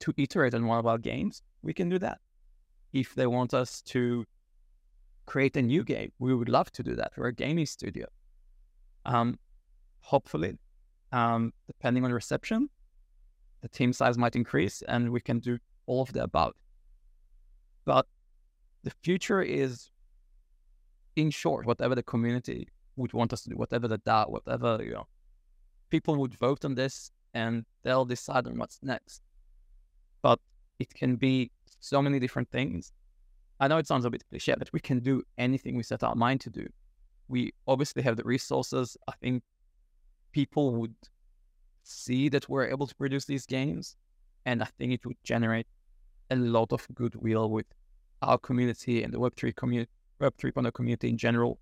[0.00, 1.42] to iterate on one of our games?
[1.62, 2.18] We can do that.
[2.92, 4.24] If they want us to
[5.26, 7.12] create a new game, we would love to do that.
[7.16, 8.06] We're a gaming studio.
[9.06, 9.38] Um,
[10.00, 10.58] hopefully,
[11.12, 12.68] um, depending on reception,
[13.62, 16.52] the team size might increase, and we can do all of the above.
[17.84, 18.06] But
[18.82, 19.90] the future is
[21.16, 24.92] in short, whatever the community would want us to do, whatever the DAO, whatever, you
[24.92, 25.06] know,
[25.90, 29.22] people would vote on this and they'll decide on what's next.
[30.22, 30.38] But
[30.78, 31.50] it can be
[31.80, 32.92] so many different things.
[33.60, 36.14] I know it sounds a bit cliche, but we can do anything we set our
[36.14, 36.66] mind to do.
[37.28, 38.96] We obviously have the resources.
[39.08, 39.42] I think
[40.32, 40.94] people would
[41.82, 43.96] see that we're able to produce these games.
[44.46, 45.66] And I think it would generate
[46.30, 47.66] a lot of goodwill with
[48.22, 49.90] our community and the Web3 community
[50.20, 51.58] Web 3.0 community in general,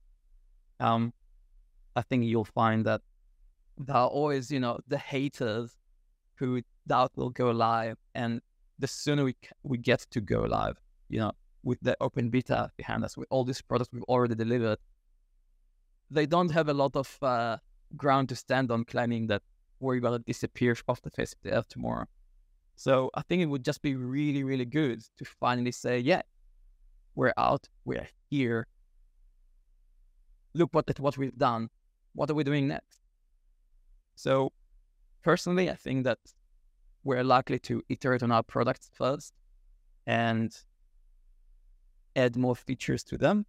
[0.81, 1.13] um,
[1.97, 3.01] I think you'll find that
[3.79, 5.77] there are always, you know, the haters
[6.35, 8.41] who doubt will go live, and
[8.79, 10.77] the sooner we we get to go live,
[11.09, 11.33] you know,
[11.63, 14.79] with the open beta behind us, with all these products we've already delivered,
[16.11, 17.57] they don't have a lot of uh,
[17.97, 19.43] ground to stand on, claiming that
[19.81, 22.07] we're gonna disappear off the face of the earth tomorrow.
[22.77, 26.23] So I think it would just be really, really good to finally say, yeah,
[27.15, 28.67] we're out, we're here.
[30.55, 31.69] Look what what we've done.
[32.15, 33.01] What are we doing next?
[34.15, 34.53] So,
[35.23, 36.19] personally, I think that
[37.05, 39.33] we're likely to iterate on our products first
[40.07, 40.51] and
[42.17, 43.47] add more features to them.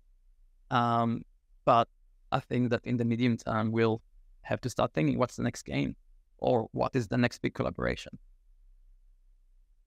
[0.71, 1.23] Um,
[1.65, 1.87] but
[2.31, 4.01] I think that in the medium term, we'll
[4.41, 5.95] have to start thinking what's the next game
[6.37, 8.13] or what is the next big collaboration.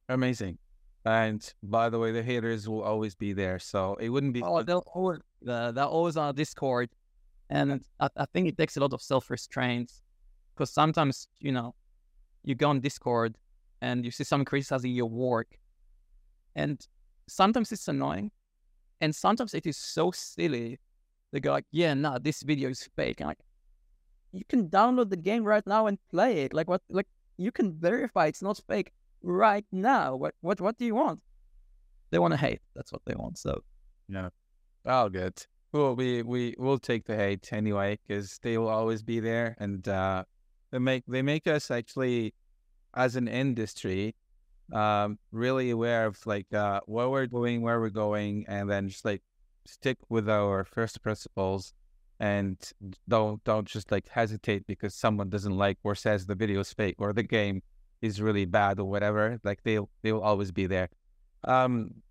[0.09, 0.59] Amazing.
[1.07, 3.61] And by the way, the haters will always be there.
[3.61, 4.43] So it wouldn't be.
[4.43, 6.91] Oh, they'll always, uh, they're always on Discord.
[7.49, 9.93] And I, I think it takes a lot of self restraint
[10.53, 11.77] because sometimes, you know,
[12.43, 13.37] you go on Discord
[13.81, 15.47] and you see someone criticizing your work.
[16.57, 16.85] And
[17.29, 18.33] sometimes it's annoying.
[19.01, 20.81] And sometimes it is so silly.
[21.31, 23.21] They go like, yeah, no, this video is fake.
[23.21, 23.39] And like,
[24.33, 26.53] you can download the game right now and play it.
[26.53, 28.93] Like what like you can verify it's not fake
[29.27, 30.17] right now.
[30.17, 31.21] What what what do you want?
[32.11, 32.61] They want to hate.
[32.75, 33.39] That's what they want.
[33.39, 33.61] So
[34.09, 34.31] yeah,
[34.87, 35.35] all good.
[35.73, 39.87] Well, we we will take the hate anyway because they will always be there, and
[39.89, 40.25] uh,
[40.71, 42.33] they make they make us actually
[42.95, 44.15] as an industry
[44.73, 49.05] um, really aware of like uh, what we're doing, where we're going, and then just
[49.05, 49.23] like
[49.67, 51.75] stick with our first principles
[52.19, 52.73] and
[53.09, 56.95] don't don't just like hesitate because someone doesn't like or says the video is fake
[56.99, 57.63] or the game
[58.03, 59.39] is really bad or whatever.
[59.45, 60.89] Like they'll they'll always be there.
[61.45, 62.03] Um,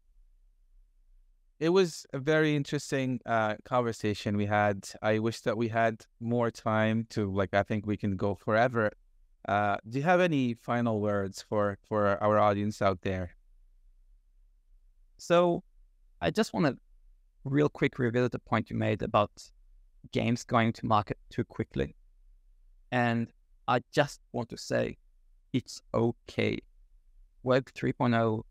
[1.59, 4.89] it was a very interesting uh, conversation we had.
[5.01, 7.53] I wish that we had more time to like.
[7.53, 8.91] I think we can go forever.
[9.47, 13.35] Uh, do you have any final words for for our audience out there?
[15.17, 15.63] So,
[16.21, 16.77] I just want to
[17.45, 19.31] real quick revisit the point you made about
[20.11, 21.95] games going to market too quickly,
[22.91, 23.31] and
[23.67, 24.97] I just want to say
[25.55, 26.59] it's okay.
[27.43, 28.43] Web 3.0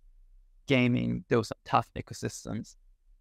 [0.66, 2.76] gaming, those are tough ecosystems.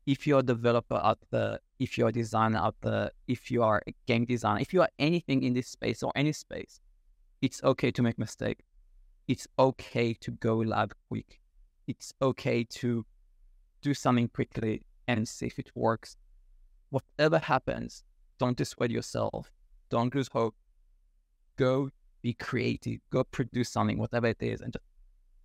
[0.05, 3.83] If you're a developer out there, if you're a designer out there, if you are
[3.85, 6.79] a game designer, if you are anything in this space or any space,
[7.41, 8.63] it's okay to make mistake.
[9.27, 11.41] It's okay to go live quick.
[11.85, 13.05] It's okay to
[13.81, 16.15] do something quickly and see if it works.
[16.89, 18.05] Whatever happens,
[18.39, 19.51] don't dissuade yourself.
[19.89, 20.55] Don't lose hope.
[21.57, 21.89] Go
[22.23, 24.85] be creative, go produce something, whatever it is, and just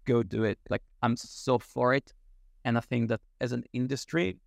[0.06, 0.58] go do it.
[0.70, 2.14] Like I'm so for it.
[2.64, 4.38] And I think that as an industry,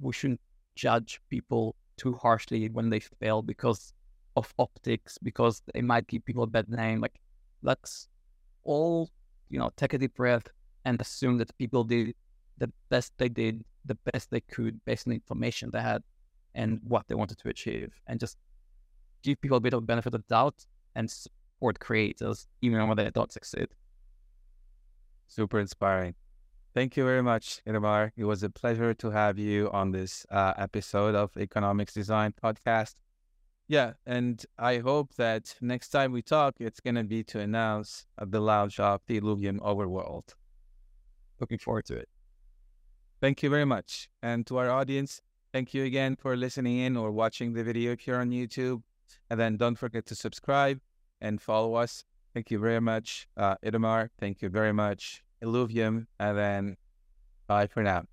[0.00, 0.40] we shouldn't
[0.74, 3.94] judge people too harshly when they fail because
[4.36, 7.00] of optics, because they might give people a bad name.
[7.00, 7.18] Like
[7.62, 8.08] let's
[8.64, 9.10] all,
[9.48, 10.48] you know, take a deep breath
[10.84, 12.14] and assume that people did
[12.58, 16.02] the best they did, the best they could based on the information they had
[16.54, 17.92] and what they wanted to achieve.
[18.06, 18.36] And just
[19.22, 21.10] give people a bit of benefit of doubt and
[21.56, 23.68] support creators even when they don't succeed.
[25.26, 26.14] Super inspiring.
[26.74, 28.10] Thank you very much, Itamar.
[28.16, 32.94] It was a pleasure to have you on this uh, episode of Economics Design Podcast.
[33.68, 38.06] Yeah, and I hope that next time we talk, it's going to be to announce
[38.20, 40.34] the launch of the Illuvium Overworld.
[41.40, 42.08] Looking forward to it.
[43.22, 44.10] Thank you very much.
[44.22, 48.06] And to our audience, thank you again for listening in or watching the video if
[48.06, 48.82] you're on YouTube.
[49.30, 50.80] And then don't forget to subscribe
[51.20, 52.04] and follow us.
[52.34, 54.10] Thank you very much, uh, Itamar.
[54.18, 56.06] Thank you very much, Illuvium.
[56.18, 56.76] And then
[57.46, 58.06] bye for now.